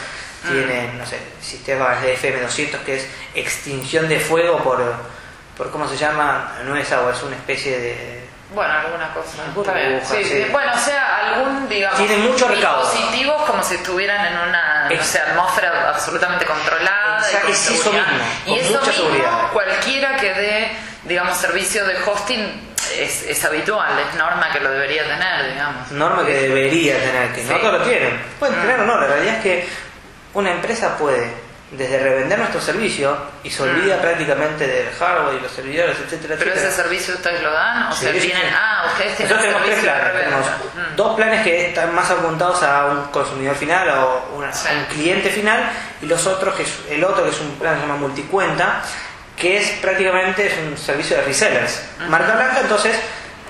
tienen, 0.48 0.98
no 0.98 1.06
sé, 1.06 1.18
sistemas 1.42 2.02
de 2.02 2.18
FM200 2.18 2.80
que 2.86 2.98
es 2.98 3.08
extinción 3.34 4.08
de 4.08 4.20
fuego 4.20 4.60
por, 4.64 4.82
por 5.58 5.72
¿cómo 5.72 5.88
se 5.88 5.98
llama? 5.98 6.58
No 6.66 6.76
es 6.76 6.92
agua, 6.92 7.14
es 7.14 7.24
una 7.24 7.36
especie 7.36 7.80
de... 7.80 8.25
Bueno, 8.56 8.74
alguna 8.74 9.10
cosa. 9.13 9.44
Burbuja. 9.54 9.78
Sí, 10.06 10.24
sí. 10.24 10.48
Bueno, 10.52 10.72
o 10.74 10.80
sea, 10.80 11.18
algún, 11.36 11.68
digamos, 11.70 11.98
Tiene 12.00 12.18
mucho 12.18 12.48
dispositivos 12.48 13.41
como 13.44 13.62
si 13.63 13.76
estuvieran 13.76 14.26
en 14.26 14.38
una 14.50 14.86
no 14.86 14.96
Ex- 14.96 15.06
sé, 15.06 15.20
atmósfera 15.20 15.89
absolutamente 15.89 16.46
controlada. 16.46 17.20
y 17.20 17.26
Exacto, 17.26 17.41
con 17.48 17.52
es 17.54 17.70
eso 17.70 17.91
mismo, 17.91 18.08
y 18.46 18.60
eso 18.60 18.72
mucha 18.80 18.86
mismo, 18.91 18.94
seguridad. 19.08 19.52
cualquiera 19.52 20.15
que 20.15 20.34
dé, 20.34 20.72
digamos, 21.04 21.38
servicio 21.38 21.86
de 21.86 21.96
hosting 22.04 22.76
es, 22.98 23.24
es 23.24 23.44
habitual, 23.46 23.91
es 24.00 24.15
norma 24.18 24.50
que 24.52 24.60
lo 24.62 24.72
debería 24.72 25.04
tener, 25.04 25.52
digamos. 25.54 25.91
norma 25.91 26.26
que 26.26 26.34
debería 26.34 26.98
tener, 26.98 27.34
que 27.34 27.44
no 27.44 27.58
todos 27.58 27.80
lo 27.80 27.82
tienen. 27.86 28.22
Pueden 28.39 28.58
Mm. 28.58 28.62
tener 28.62 28.80
o 28.80 28.86
no, 28.86 28.98
la 29.02 29.08
realidad 29.08 29.36
es 29.36 29.44
que 29.44 29.70
una 30.34 30.52
empresa 30.52 30.98
puede 30.98 31.30
desde 31.71 31.97
revender 31.99 32.38
nuestro 32.38 32.62
servicio 32.62 33.17
y 33.43 33.49
se 33.49 33.63
olvida 33.63 33.97
Mm. 33.97 34.01
prácticamente 34.01 34.67
del 34.67 34.89
hardware 34.93 35.36
y 35.38 35.41
los 35.41 35.51
servidores, 35.51 35.97
etcétera, 35.97 36.36
Pero 36.38 36.51
etcétera. 36.51 36.69
ese 36.69 36.82
servicio 36.84 37.13
ustedes 37.15 37.41
lo 37.41 37.51
dan, 37.51 37.91
o 37.91 37.95
Sí, 37.95 38.06
sí, 38.06 38.19
tienen, 38.19 38.43
sí. 38.43 38.56
ah, 38.56 38.84
ustedes 38.91 39.17
tienen 39.17 39.36
Nosotros 39.36 39.41
tenemos 39.41 39.65
tres 39.65 39.80
planes. 39.80 40.23
Tenemos 40.23 40.45
Mm. 40.47 40.95
dos 40.95 41.15
planes 41.15 41.43
que 41.43 41.67
están 41.67 41.95
más 41.95 42.10
apuntados 42.12 42.63
a 42.63 42.86
un 42.86 43.04
consumidor 43.06 43.56
final 43.56 43.89
o 43.89 44.30
una- 44.36 44.54
Sí. 44.54 44.67
a 44.69 44.73
un 44.73 44.86
cliente 44.86 45.30
final 45.32 45.63
y 46.01 46.06
los 46.06 46.25
otros, 46.28 46.54
que 46.56 46.63
es 46.63 46.69
el 46.89 47.04
otro 47.04 47.23
que 47.23 47.32
es 47.32 47.39
un 47.41 47.51
plan 47.58 47.73
que 47.75 47.82
se 47.82 47.88
llama 47.88 47.99
multicuenta, 47.99 48.82
que 49.36 49.58
es 49.58 49.69
prácticamente 49.82 50.47
es 50.47 50.54
un 50.60 50.78
servicio 50.78 51.17
de 51.17 51.23
resellers. 51.23 51.82
Ujú. 51.99 52.10
Marca 52.10 52.36
blanca, 52.36 52.60
entonces 52.62 52.95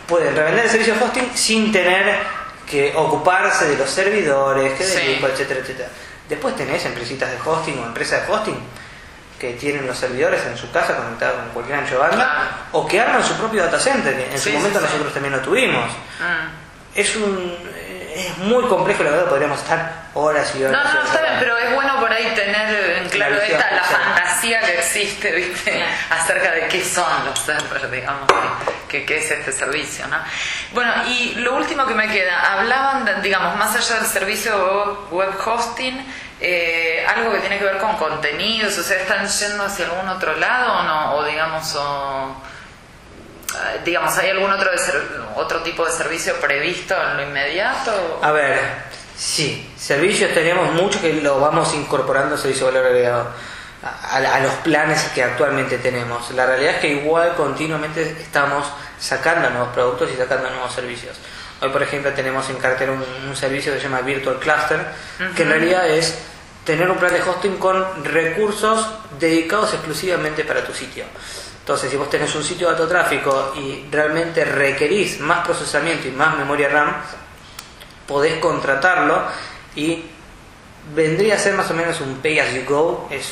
pueden 0.07 0.35
revender 0.35 0.63
el 0.65 0.71
servicio 0.71 0.95
de 0.95 1.03
hosting 1.03 1.31
sin 1.35 1.71
tener 1.71 2.15
que 2.69 2.93
ocuparse 2.95 3.65
de 3.65 3.77
los 3.77 3.89
servidores, 3.89 4.73
que 4.73 4.85
del 4.85 4.97
equipo, 4.99 5.27
etcétera, 5.27 5.59
etcétera. 5.59 5.89
Después 6.29 6.55
tenés 6.55 6.83
empresitas 6.85 7.29
de 7.31 7.37
hosting 7.49 7.77
o 7.79 7.85
empresas 7.85 8.25
de 8.27 8.33
hosting 8.33 8.59
que 9.39 9.53
tienen 9.53 9.85
los 9.85 9.97
servidores 9.97 10.41
en 10.45 10.57
su 10.57 10.71
casa 10.71 10.95
conectados 10.95 11.35
con 11.41 11.49
cualquier 11.49 11.79
ancho 11.79 11.95
de 11.95 11.99
banda 11.99 12.15
Claro. 12.15 12.49
o 12.71 12.87
que 12.87 12.99
arman 12.99 13.23
su 13.23 13.33
propio 13.35 13.63
data 13.65 13.79
center, 13.79 14.15
que 14.15 14.31
en 14.33 14.39
Sí, 14.39 14.51
su 14.51 14.57
momento 14.57 14.79
sí, 14.79 14.85
nosotros 14.85 15.13
también 15.13 15.33
lo 15.33 15.41
tuvimos. 15.41 15.85
Mm. 16.19 16.97
Es 16.99 17.15
un 17.17 17.57
es 18.15 18.37
muy 18.39 18.63
complejo, 18.67 19.03
la 19.03 19.11
verdad, 19.11 19.25
podríamos 19.29 19.59
estar 19.59 20.05
horas 20.13 20.53
y 20.55 20.59
No, 20.59 20.69
horas. 20.69 20.83
no, 20.85 20.91
horas 20.91 21.05
está 21.07 21.21
bien, 21.21 21.33
pero 21.39 21.57
es 21.57 21.73
bueno 21.75 21.99
por 21.99 22.11
ahí 22.11 22.33
tener 22.33 22.97
en 23.03 23.09
claro 23.09 23.35
La 23.35 23.41
visión, 23.41 23.59
esta, 23.61 23.75
la 23.75 23.83
sí. 23.83 23.93
fantasía 23.93 24.59
que 24.61 24.73
existe, 24.79 25.31
¿viste? 25.31 25.85
Acerca 26.09 26.51
de 26.51 26.67
qué 26.67 26.83
son 26.83 27.25
los 27.25 27.37
servers, 27.39 27.91
digamos, 27.91 28.27
que, 28.87 28.99
que- 28.99 29.05
qué 29.05 29.17
es 29.17 29.29
este 29.31 29.51
servicio, 29.51 30.07
¿no? 30.07 30.17
Bueno, 30.71 30.93
y 31.07 31.35
lo 31.35 31.55
último 31.55 31.85
que 31.85 31.93
me 31.93 32.07
queda, 32.09 32.53
hablaban, 32.53 33.03
de, 33.05 33.15
digamos, 33.21 33.55
más 33.57 33.75
allá 33.75 33.95
del 33.99 34.05
servicio 34.09 35.07
web 35.11 35.29
hosting, 35.45 36.05
eh, 36.39 37.05
algo 37.13 37.31
que 37.31 37.39
tiene 37.39 37.57
que 37.59 37.65
ver 37.65 37.77
con 37.77 37.97
contenidos, 37.97 38.77
o 38.77 38.83
sea, 38.83 38.97
¿están 38.97 39.27
yendo 39.27 39.65
hacia 39.65 39.85
algún 39.85 40.07
otro 40.07 40.35
lado 40.37 40.73
o 40.79 40.83
no? 40.83 41.15
O 41.15 41.23
digamos, 41.25 41.75
o... 41.75 42.35
eh, 43.55 43.81
Digamos, 43.85 44.17
¿hay 44.17 44.29
algún 44.29 44.51
otro, 44.51 44.71
de 44.71 44.77
ser- 44.77 45.01
otro 45.35 45.61
tipo 45.61 45.85
de 45.85 45.91
servicio 45.91 46.35
previsto 46.39 46.95
en 47.11 47.17
lo 47.17 47.23
inmediato? 47.23 48.19
A 48.21 48.31
ver, 48.31 48.59
sí, 49.17 49.69
servicios 49.77 50.33
tenemos 50.33 50.71
mucho 50.73 50.99
que 51.01 51.13
lo 51.13 51.39
vamos 51.39 51.73
incorporando 51.73 52.37
servicio 52.37 52.67
de 52.67 52.71
valor 52.73 52.87
agregado 52.87 53.27
a, 53.83 54.15
a- 54.17 54.35
a 54.35 54.39
los 54.39 54.53
planes 54.55 55.03
que 55.13 55.23
actualmente 55.23 55.77
tenemos. 55.77 56.29
La 56.31 56.45
realidad 56.45 56.75
es 56.75 56.79
que 56.81 56.87
igual 56.89 57.33
continuamente 57.35 58.01
estamos 58.21 58.65
sacando 58.99 59.49
nuevos 59.49 59.69
productos 59.73 60.09
y 60.13 60.17
sacando 60.17 60.49
nuevos 60.49 60.73
servicios. 60.73 61.15
Hoy, 61.61 61.69
por 61.69 61.81
ejemplo, 61.83 62.11
tenemos 62.11 62.49
en 62.49 62.57
cartera 62.57 62.91
un, 62.91 63.03
un 63.29 63.35
servicio 63.35 63.71
que 63.73 63.79
se 63.79 63.85
llama 63.85 64.01
Virtual 64.01 64.37
Cluster, 64.39 64.79
que 65.35 65.43
en 65.43 65.49
realidad 65.49 65.87
es 65.87 66.15
tener 66.65 66.89
un 66.89 66.97
plan 66.97 67.13
de 67.13 67.21
hosting 67.21 67.57
con 67.57 68.03
recursos 68.03 68.87
dedicados 69.19 69.73
exclusivamente 69.73 70.43
para 70.43 70.63
tu 70.65 70.73
sitio. 70.73 71.05
Entonces, 71.65 71.89
si 71.89 71.97
vos 71.97 72.07
tenés 72.11 72.33
un 72.35 72.43
sitio 72.43 72.67
de 72.67 72.73
alto 72.73 72.87
tráfico 72.87 73.53
y 73.57 73.87
realmente 73.91 74.45
requerís 74.45 75.19
más 75.19 75.43
procesamiento 75.43 76.07
y 76.07 76.11
más 76.11 76.37
memoria 76.37 76.69
RAM, 76.69 76.93
podés 78.07 78.37
contratarlo 78.37 79.23
y 79.75 80.05
vendría 80.93 81.33
a 81.33 81.39
ser 81.39 81.55
más 81.55 81.69
o 81.71 81.73
menos 81.73 81.99
un 82.01 82.17
pay 82.19 82.37
as 82.37 82.53
you 82.53 82.61
go, 82.67 83.07
es 83.09 83.31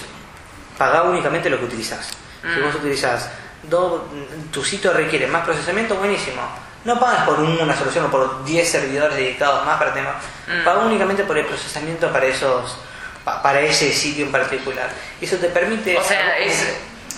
pagar 0.79 1.05
únicamente 1.05 1.47
lo 1.47 1.59
que 1.59 1.65
utilizás. 1.65 2.07
Si 2.41 2.59
Mm. 2.59 2.63
vos 2.63 2.73
utilizás 2.73 3.29
do- 3.61 4.07
tu 4.51 4.63
sitio 4.65 4.91
requiere 4.93 5.27
más 5.27 5.45
procesamiento, 5.45 5.93
buenísimo. 5.95 6.41
No 6.85 6.99
pagas 6.99 7.25
por 7.25 7.39
un- 7.39 7.59
una 7.61 7.77
solución 7.77 8.05
o 8.05 8.09
por 8.09 8.43
10 8.43 8.67
servidores 8.67 9.15
dedicados 9.15 9.63
más 9.63 9.77
para 9.77 9.93
temas. 9.93 10.15
Mm. 10.47 10.65
Pagas 10.65 10.85
únicamente 10.85 11.23
por 11.23 11.37
el 11.37 11.45
procesamiento 11.45 12.11
para 12.11 12.25
esos 12.25 12.77
pa- 13.23 13.43
para 13.43 13.61
ese 13.61 13.93
sitio 13.93 14.25
en 14.25 14.31
particular. 14.31 14.89
Eso 15.21 15.37
te 15.37 15.49
permite... 15.49 15.95
O 15.99 16.03
sea, 16.03 16.39
es 16.39 16.65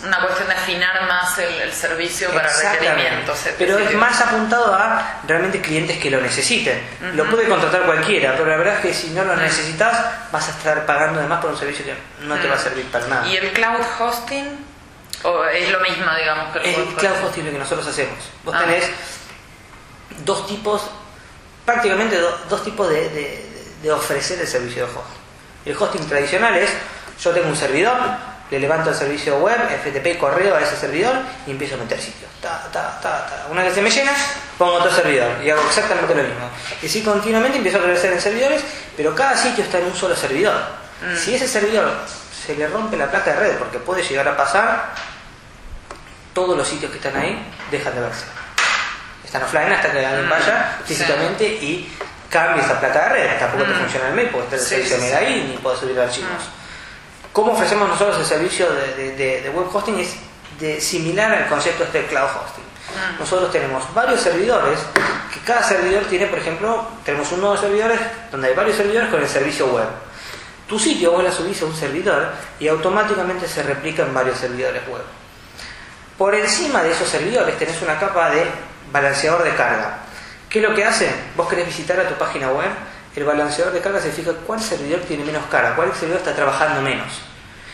una 0.04 0.20
cuestión 0.22 0.48
de 0.48 0.54
afinar 0.56 1.08
más 1.08 1.38
el, 1.40 1.62
el 1.62 1.74
servicio 1.74 2.30
para 2.32 2.50
requerimientos. 2.52 3.40
Pero 3.58 3.78
es 3.80 3.94
más 3.96 4.20
apuntado 4.22 4.74
a 4.74 5.22
realmente 5.28 5.62
clientes 5.62 5.98
que 5.98 6.10
lo 6.10 6.20
necesiten. 6.22 6.82
Lo 7.14 7.26
puede 7.30 7.48
contratar 7.48 7.84
cualquiera, 7.84 8.34
pero 8.34 8.46
la 8.48 8.58
verdad 8.58 8.76
es 8.76 8.82
que 8.82 8.94
si 8.94 9.10
no 9.12 9.24
lo 9.24 9.36
necesitas, 9.36 10.06
vas 10.32 10.48
a 10.48 10.52
estar 10.52 10.86
pagando 10.86 11.20
además 11.20 11.40
por 11.42 11.52
un 11.52 11.58
servicio 11.58 11.86
que 11.86 11.96
no 12.26 12.36
te 12.36 12.48
va 12.48 12.56
a 12.56 12.60
servir 12.60 12.86
para 12.92 13.08
nada. 13.08 13.28
¿Y 13.28 13.38
el 13.38 13.52
cloud 13.54 13.82
hosting? 14.00 14.66
¿O 15.24 15.44
es 15.46 15.70
lo 15.72 15.80
mismo, 15.80 16.06
digamos, 16.20 16.54
que 16.54 16.60
el, 16.60 16.76
cloud 16.76 17.12
hosting? 17.14 17.26
hosting 17.26 17.46
lo 17.46 17.52
que 17.52 17.58
nosotros 17.60 17.88
hacemos. 17.88 18.18
Vos 18.44 18.54
Ah. 18.56 18.60
tenés 18.66 18.90
dos 20.24 20.46
tipos, 20.48 20.82
prácticamente 21.66 22.18
do- 22.20 22.38
dos 22.50 22.64
tipos 22.64 22.90
de, 22.90 23.10
de- 23.10 23.46
de 23.82 23.92
ofrecer 23.92 24.40
el 24.40 24.48
servicio 24.48 24.86
de 24.86 24.92
hosting. 24.92 25.22
El 25.66 25.78
hosting 25.78 26.08
tradicional 26.08 26.56
es, 26.56 26.70
yo 27.22 27.32
tengo 27.32 27.48
un 27.48 27.56
servidor, 27.56 27.98
le 28.52 28.60
levanto 28.60 28.92
el 28.92 28.96
servicio 28.96 29.38
web, 29.38 29.58
FTP, 29.84 30.18
correo 30.20 30.56
a 30.56 30.62
ese 30.62 30.76
servidor 30.78 31.16
y 31.48 31.52
empiezo 31.52 31.76
a 31.76 31.78
meter 31.80 32.00
sitios. 32.00 32.30
Ta, 32.42 32.62
ta, 32.72 33.00
ta, 33.02 33.26
ta. 33.26 33.48
Una 33.50 33.62
vez 33.64 33.70
que 33.72 33.76
se 33.76 33.82
me 33.82 33.90
llena, 33.90 34.12
pongo 34.58 34.74
otro 34.76 34.92
servidor 34.92 35.44
y 35.44 35.50
hago 35.50 35.62
exactamente 35.68 36.14
lo 36.14 36.22
mismo. 36.24 36.50
Y 36.82 36.86
así 36.86 37.02
continuamente 37.04 37.58
empiezo 37.58 37.80
a 37.80 37.82
crecer 37.84 38.14
en 38.14 38.22
servidores, 38.22 38.62
pero 38.96 39.16
cada 39.16 39.36
sitio 39.36 39.64
está 39.64 39.80
en 39.80 39.86
un 39.86 39.96
solo 39.96 40.16
servidor. 40.16 40.62
Mm. 41.02 41.18
Si 41.18 41.34
ese 41.34 41.48
servidor 41.48 41.92
se 42.46 42.56
le 42.56 42.68
rompe 42.68 42.96
la 42.98 43.10
placa 43.10 43.34
de 43.34 43.40
red, 43.40 43.58
porque 43.58 43.80
puede 43.80 44.04
llegar 44.04 44.28
a 44.28 44.38
pasar, 44.38 44.94
todos 46.34 46.56
los 46.58 46.68
sitios 46.68 46.92
que 46.92 46.98
están 46.98 47.16
ahí 47.16 47.42
dejan 47.72 47.96
de 47.96 48.02
verse. 48.02 48.26
Están 49.24 49.44
offline 49.44 49.72
hasta 49.72 49.92
que 49.92 50.06
alguien 50.06 50.28
Mm, 50.28 50.30
vaya 50.30 50.78
sí. 50.86 50.94
físicamente 50.94 51.46
y 51.46 51.98
cambie 52.30 52.64
esa 52.64 52.80
placa 52.80 53.04
de 53.06 53.10
red. 53.10 53.40
Tampoco 53.40 53.64
te 53.64 53.72
Mm. 53.72 53.80
funciona 53.80 54.08
el 54.10 54.14
mail 54.14 54.30
porque 54.32 54.56
está 54.56 54.76
el 54.76 54.84
Sí, 54.84 54.90
servicio 54.90 55.10
sí. 55.10 55.14
ahí 55.26 55.48
ni 55.52 55.58
puedo 55.58 55.76
subir 55.78 56.00
archivos. 56.00 56.30
¿Cómo 57.36 57.52
ofrecemos 57.52 57.90
nosotros 57.90 58.18
el 58.18 58.26
servicio 58.26 58.66
de, 58.72 58.94
de- 58.96 59.16
de- 59.18 59.42
de 59.42 59.50
web 59.50 59.68
hosting? 59.74 60.00
Es 60.00 60.16
de, 60.58 60.80
similar 60.80 61.34
al 61.34 61.50
concepto 61.50 61.84
este 61.84 62.04
de 62.04 62.08
cloud 62.08 62.30
hosting. 62.30 62.64
Mm. 62.64 63.20
Nosotros 63.20 63.52
tenemos 63.52 63.94
varios 63.94 64.22
servidores, 64.22 64.80
que 65.34 65.42
cada 65.42 65.62
servidor 65.62 66.06
tiene, 66.06 66.28
por 66.28 66.40
ejemplo, 66.40 66.88
tenemos 67.04 67.30
un 67.34 67.42
nodo 67.42 67.56
de 67.56 67.60
servidores 67.60 68.00
donde 68.32 68.48
hay 68.48 68.56
varios 68.56 68.78
servidores 68.78 69.10
con 69.10 69.22
el 69.22 69.28
servicio 69.28 69.68
web. 69.68 69.88
Tu 70.66 70.80
sitio 70.80 71.12
vos 71.12 71.26
la 71.26 71.32
subís 71.34 71.62
a 71.62 71.66
un 71.66 71.76
servidor 71.76 72.30
y 72.58 72.70
automáticamente 72.70 73.50
se 73.50 73.64
replica 73.64 74.04
en 74.04 74.14
varios 74.14 74.38
servidores 74.38 74.82
web. 74.88 75.04
Por 76.18 76.34
encima 76.36 76.84
de 76.84 76.94
esos 76.94 77.10
servidores 77.10 77.60
tenés 77.60 77.82
una 77.82 78.00
capa 78.00 78.30
de 78.30 78.46
balanceador 78.94 79.44
de 79.44 79.54
carga. 79.56 79.98
¿Qué 80.50 80.60
es 80.64 80.70
lo 80.70 80.74
que 80.74 80.86
hace? 80.86 81.12
Vos 81.36 81.50
querés 81.50 81.66
visitar 81.68 82.00
a 82.00 82.08
tu 82.08 82.16
página 82.16 82.50
web, 82.50 82.70
el 83.16 83.24
balanceador 83.24 83.74
de 83.74 83.82
carga 83.82 84.00
se 84.02 84.12
fija 84.12 84.32
cuál 84.46 84.60
servidor 84.62 85.02
tiene 85.02 85.24
menos 85.24 85.46
carga, 85.50 85.76
cuál 85.76 85.94
servidor 85.94 86.18
está 86.20 86.34
trabajando 86.36 86.82
menos. 86.82 87.08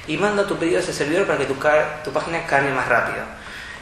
Y 0.07 0.17
manda 0.17 0.45
tu 0.47 0.57
pedido 0.57 0.77
a 0.77 0.81
ese 0.81 0.93
servidor 0.93 1.25
para 1.25 1.37
que 1.39 1.45
tu, 1.45 1.57
car- 1.59 2.01
tu 2.03 2.11
página 2.11 2.45
cargue 2.45 2.71
más 2.71 2.87
rápido. 2.87 3.23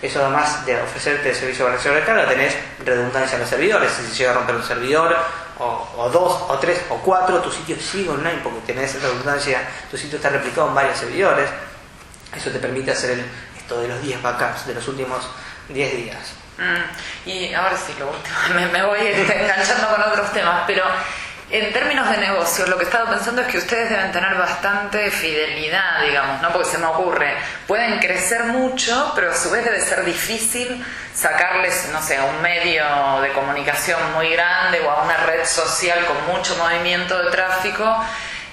Eso 0.02 0.22
además 0.24 0.66
de 0.66 0.82
ofrecerte 0.82 1.30
el 1.30 1.36
servicio 1.36 1.66
de 1.66 1.72
balanceador 1.72 2.00
de 2.00 2.06
carga, 2.06 2.28
tenés 2.28 2.56
redundancia 2.86 3.36
en 3.36 3.42
los 3.42 3.50
servidores. 3.50 3.92
Si 3.92 4.04
se 4.08 4.16
llega 4.16 4.32
a 4.32 4.34
romper 4.36 4.56
un 4.56 4.64
servidor, 4.64 5.16
o, 5.62 6.10
dos, 6.14 6.44
o 6.50 6.58
tres, 6.60 6.80
o 6.90 6.96
cuatro, 7.00 7.40
tu 7.40 7.52
sitio 7.52 7.76
sigue 7.78 8.10
online 8.10 8.40
porque 8.42 8.60
tenés 8.74 9.02
redundancia, 9.02 9.62
tu 9.92 9.98
sitio 9.98 10.16
está 10.18 10.30
replicado 10.30 10.70
en 10.70 10.76
varios 10.76 10.98
servidores. 10.98 11.50
Eso 12.34 12.50
te 12.52 12.60
permite 12.60 12.92
hacer 12.92 13.12
el- 13.12 13.26
esto 13.58 13.82
de 13.82 13.88
los 13.90 14.02
10 14.02 14.22
backups 14.22 14.68
de 14.68 14.74
los 14.76 14.88
últimos 14.88 15.20
10 15.68 15.96
días. 15.98 16.18
Mm, 16.58 17.30
Y 17.30 17.54
ahora 17.54 17.76
sí, 17.78 17.94
lo 18.00 18.08
último, 18.10 18.36
me, 18.56 18.68
me 18.68 18.86
voy 18.86 19.00
enganchando 19.02 19.88
con 19.90 20.02
otros 20.12 20.32
temas, 20.32 20.64
pero 20.66 20.84
en 21.52 21.74
términos 21.74 22.10
de 22.10 22.18
negocios, 22.18 22.70
lo 22.70 22.78
que 22.78 22.84
estaba 22.84 23.10
pensando 23.10 23.42
es 23.42 23.48
que 23.48 23.58
ustedes 23.58 23.90
deben 23.90 24.12
tener 24.12 24.36
bastante 24.36 25.10
fidelidad, 25.10 26.02
digamos, 26.06 26.42
¿no? 26.42 26.52
Porque 26.52 26.70
se 26.70 26.78
me 26.78 26.86
ocurre, 26.86 27.36
pueden 27.68 28.00
crecer 28.00 28.44
mucho, 28.44 29.12
pero 29.16 29.32
a 29.32 29.36
su 29.36 29.50
vez 29.50 29.66
debe 29.66 29.82
ser 29.82 30.06
difícil 30.06 30.86
sacarles, 31.16 31.90
no 31.92 32.02
sé, 32.02 32.18
a 32.18 32.26
un 32.26 32.42
medio 32.42 32.86
de 33.22 33.30
comunicación 33.34 34.00
muy 34.14 34.30
grande 34.30 34.80
o 34.82 34.92
a 34.92 35.04
una 35.04 35.18
red 35.18 35.46
social 35.46 36.06
con 36.06 36.36
mucho 36.36 36.56
movimiento 36.58 37.18
de 37.24 37.32
tráfico, 37.32 38.06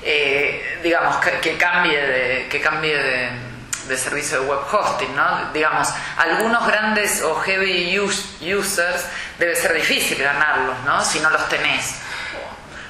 eh, 0.02 0.80
digamos, 0.82 1.16
que, 1.16 1.32
que 1.40 1.56
cambie 1.59 2.00
de... 2.00 2.48
Que 2.48 2.61
cambie 2.61 2.96
de 2.96 3.46
de 3.87 3.96
servicio 3.96 4.40
de 4.40 4.46
web 4.48 4.59
hosting, 4.72 5.14
¿no? 5.14 5.52
Digamos, 5.52 5.88
algunos 6.16 6.66
grandes 6.66 7.22
o 7.22 7.37
heavy 7.37 7.96
use- 7.96 8.26
users 8.59 9.06
debe 9.38 9.54
ser 9.54 9.72
difícil 9.74 10.18
ganarlos, 10.20 10.76
¿no? 10.85 11.04
Si 11.04 11.20
no 11.20 11.30
los 11.30 11.48
tenés, 11.48 11.94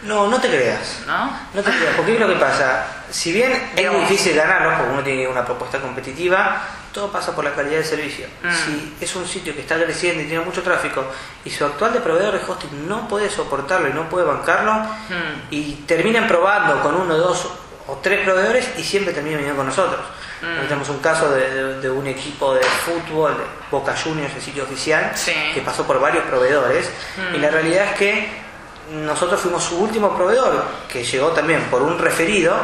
No, 0.06 0.28
no 0.28 0.40
te 0.40 0.48
creas. 0.48 1.00
¿no? 1.06 1.26
No 1.54 1.62
te 1.62 1.70
creas, 1.70 1.94
porque 1.96 2.14
es 2.14 2.20
lo 2.20 2.28
que 2.28 2.36
pasa. 2.36 2.86
Si 3.10 3.32
bien 3.32 3.52
es 3.76 3.92
difícil 4.00 4.34
ganarlo, 4.36 4.76
porque 4.76 4.92
uno 4.92 5.02
tiene 5.02 5.26
una 5.28 5.44
propuesta 5.44 5.78
competitiva, 5.80 6.62
todo 6.92 7.10
pasa 7.12 7.34
por 7.34 7.44
la 7.44 7.52
calidad 7.54 7.76
del 7.76 7.84
servicio. 7.84 8.26
Mm. 8.42 8.48
Si 8.54 8.96
es 9.00 9.16
un 9.16 9.26
sitio 9.26 9.54
que 9.54 9.60
está 9.60 9.76
creciendo 9.76 10.22
y 10.22 10.26
tiene 10.26 10.44
mucho 10.44 10.62
tráfico 10.62 11.04
y 11.44 11.50
su 11.50 11.64
actual 11.64 11.92
de 11.92 12.00
proveedor 12.00 12.32
de 12.38 12.44
hosting 12.50 12.88
no 12.88 13.06
puede 13.08 13.28
soportarlo 13.30 13.88
y 13.88 13.92
no 13.92 14.08
puede 14.08 14.24
bancarlo, 14.26 14.72
Mm. 14.74 15.48
y 15.50 15.72
terminan 15.86 16.26
probando 16.26 16.80
con 16.82 16.94
uno, 16.94 17.16
dos 17.16 17.48
o 17.88 17.96
tres 18.02 18.24
proveedores 18.24 18.68
y 18.78 18.82
siempre 18.82 19.12
terminan 19.12 19.38
viniendo 19.38 19.58
con 19.58 19.66
nosotros. 19.68 20.00
Mm. 20.42 20.62
Tenemos 20.68 20.88
un 20.88 20.98
caso 20.98 21.30
de, 21.30 21.50
de- 21.50 21.80
de 21.80 21.90
un 21.90 22.06
equipo 22.06 22.54
de 22.54 22.62
fútbol, 22.62 23.36
de 23.36 23.44
Boca 23.70 23.94
Juniors, 23.96 24.34
el 24.34 24.42
sitio 24.42 24.64
oficial, 24.64 25.12
Sí. 25.14 25.32
que 25.54 25.60
pasó 25.62 25.86
por 25.86 26.00
varios 26.00 26.24
proveedores 26.24 26.90
Mm. 27.30 27.34
y 27.36 27.38
la 27.38 27.50
realidad 27.50 27.84
es 27.92 27.94
que 27.96 28.45
nosotros 28.92 29.40
fuimos 29.40 29.62
su 29.64 29.78
último 29.78 30.14
proveedor, 30.16 30.62
que 30.88 31.04
llegó 31.04 31.28
también 31.28 31.62
por 31.70 31.82
un 31.82 31.98
referido 31.98 32.54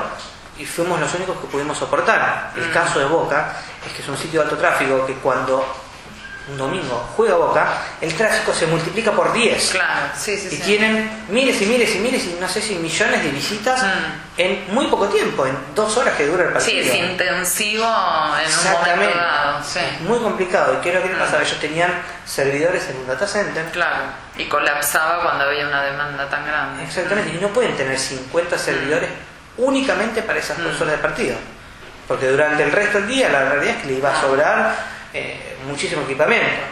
y 0.58 0.64
fuimos 0.64 1.00
los 1.00 1.12
únicos 1.14 1.36
que 1.38 1.46
pudimos 1.46 1.78
soportar. 1.78 2.52
El 2.56 2.68
Mm. 2.68 2.72
caso 2.72 2.98
de 2.98 3.06
Boca 3.06 3.56
es 3.86 3.92
que 3.92 4.02
es 4.02 4.08
un 4.08 4.16
sitio 4.16 4.40
de 4.40 4.44
alto 4.46 4.56
tráfico 4.56 5.04
que 5.06 5.14
cuando 5.14 5.64
un 6.48 6.58
domingo 6.58 7.08
juega 7.16 7.36
Boca, 7.36 7.68
el 8.00 8.12
tráfico 8.14 8.52
se 8.52 8.66
multiplica 8.66 9.12
por 9.12 9.32
10. 9.32 9.70
Claro, 9.70 10.06
sí, 10.18 10.36
sí, 10.36 10.48
Y 10.50 10.56
sí. 10.56 10.62
tienen 10.62 11.24
miles 11.28 11.60
y 11.62 11.66
miles 11.66 11.94
y 11.94 11.98
miles 12.00 12.24
y 12.24 12.36
no 12.40 12.48
sé 12.48 12.60
si 12.60 12.74
millones 12.74 13.22
de 13.22 13.30
visitas 13.30 13.82
Mm. 13.82 13.88
en 14.38 14.64
muy 14.74 14.86
poco 14.88 15.06
tiempo, 15.06 15.46
en 15.46 15.56
dos 15.74 15.96
horas 15.96 16.14
que 16.16 16.26
dura 16.26 16.44
el 16.44 16.52
partido. 16.52 16.82
Sí, 16.82 16.88
es 16.90 16.94
intensivo 17.10 17.84
en 17.84 17.90
un 17.90 18.28
momento 18.30 18.48
Exactamente. 18.48 19.18
dado, 19.18 19.64
sí. 19.64 19.78
Es 19.78 20.00
muy 20.00 20.18
complicado. 20.18 20.74
¿Y 20.74 20.76
qué 20.82 20.88
es 20.88 20.94
lo 20.96 21.02
que 21.02 21.08
le 21.08 21.14
Mm. 21.14 21.18
pasaba? 21.18 21.42
Ellos 21.42 21.60
tenían 21.60 21.92
servidores 22.24 22.88
en 22.88 22.96
un 22.96 23.06
data 23.06 23.26
center. 23.26 23.64
Claro, 23.66 24.02
y 24.36 24.44
colapsaba 24.46 25.22
cuando 25.22 25.44
había 25.44 25.66
una 25.68 25.82
demanda 25.84 26.28
tan 26.28 26.44
grande. 26.44 26.82
Exactamente. 26.84 27.36
Y 27.36 27.40
no 27.40 27.48
pueden 27.48 27.76
tener 27.76 27.98
50 27.98 28.58
servidores 28.58 29.08
únicamente 29.58 30.22
para 30.22 30.38
esas 30.38 30.58
Mm. 30.58 30.64
dos 30.64 30.80
horas 30.80 30.92
de 30.96 30.98
partido. 30.98 31.36
Porque 32.08 32.28
durante 32.28 32.62
el 32.64 32.72
resto 32.72 32.98
del 32.98 33.08
día 33.08 33.28
la 33.28 33.44
realidad 33.48 33.76
es 33.76 33.82
que 33.82 33.86
le 33.88 33.92
iba 33.94 34.10
a 34.12 34.20
sobrar 34.20 34.74
eh, 35.12 35.56
muchísimo 35.66 36.02
equipamiento. 36.02 36.62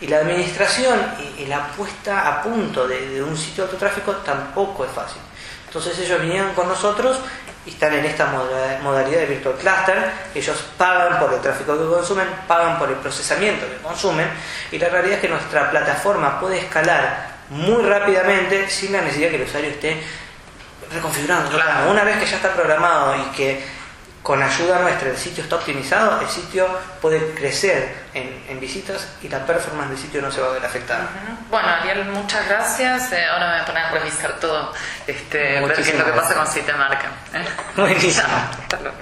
Y 0.00 0.08
la 0.08 0.18
administración 0.18 1.00
y, 1.38 1.42
y 1.42 1.46
la 1.46 1.68
puesta 1.68 2.28
a 2.28 2.42
punto 2.42 2.86
de, 2.86 3.08
de 3.08 3.22
un 3.22 3.36
sitio 3.36 3.64
de 3.64 3.70
autotráfico 3.70 4.12
tampoco 4.16 4.84
es 4.84 4.90
fácil. 4.90 5.22
Entonces 5.66 5.98
ellos 5.98 6.20
vinieron 6.20 6.52
con 6.52 6.68
nosotros 6.68 7.18
y 7.64 7.70
están 7.70 7.92
en 7.94 8.04
esta 8.04 8.26
moda- 8.26 8.78
modalidad 8.82 9.20
de 9.20 9.26
Virtual 9.26 9.54
Cluster. 9.56 10.10
Ellos 10.34 10.64
pagan 10.76 11.18
por 11.18 11.32
el 11.32 11.40
tráfico 11.40 11.76
que 11.76 11.94
consumen, 11.94 12.28
pagan 12.46 12.78
por 12.78 12.88
el 12.90 12.96
procesamiento 12.96 13.66
que 13.66 13.76
consumen. 13.82 14.28
Y 14.70 14.78
la 14.78 14.88
realidad 14.90 15.16
es 15.16 15.20
que 15.22 15.28
nuestra 15.28 15.70
plataforma 15.70 16.38
puede 16.38 16.58
escalar 16.58 17.36
muy 17.50 17.82
rápidamente 17.82 18.68
sin 18.68 18.92
la 18.92 19.00
necesidad 19.00 19.30
que 19.30 19.36
el 19.36 19.42
usuario 19.42 19.70
esté 19.70 20.02
reconfigurando. 20.92 21.50
Claro. 21.50 21.90
Una 21.90 22.04
vez 22.04 22.18
que 22.18 22.26
ya 22.26 22.36
está 22.36 22.52
programado 22.52 23.16
y 23.16 23.36
que 23.36 23.64
con 24.26 24.42
ayuda 24.42 24.80
nuestra 24.80 25.10
el 25.10 25.16
sitio 25.16 25.44
está 25.44 25.54
optimizado, 25.54 26.20
el 26.20 26.28
sitio 26.28 26.66
puede 27.00 27.32
crecer 27.34 27.94
en, 28.12 28.42
en 28.48 28.58
visitas 28.58 29.06
y 29.22 29.28
la 29.28 29.46
performance 29.46 29.90
del 29.90 29.98
sitio 29.98 30.20
no 30.20 30.32
se 30.32 30.40
va 30.40 30.48
a 30.48 30.50
ver 30.50 30.66
afectada. 30.66 31.08
Bueno, 31.48 31.68
Ariel, 31.68 32.06
muchas 32.06 32.44
gracias. 32.48 33.12
Eh, 33.12 33.24
ahora 33.24 33.46
me 33.46 33.52
voy 33.52 33.62
a 33.62 33.66
poner 33.66 33.84
a 33.84 33.90
revisar 33.92 34.32
todo, 34.40 34.72
este, 35.06 35.38
ver 35.60 35.74
qué 35.76 35.80
es 35.80 35.96
lo 35.96 36.04
que 36.04 36.10
pasa 36.10 36.34
con 36.34 36.42
gracias. 36.42 36.54
Citemarca. 36.64 37.06
¿eh? 37.34 37.44
Buenísimo. 37.76 38.26
Chao. 38.26 38.50
Hasta 38.62 38.80
luego. 38.80 38.96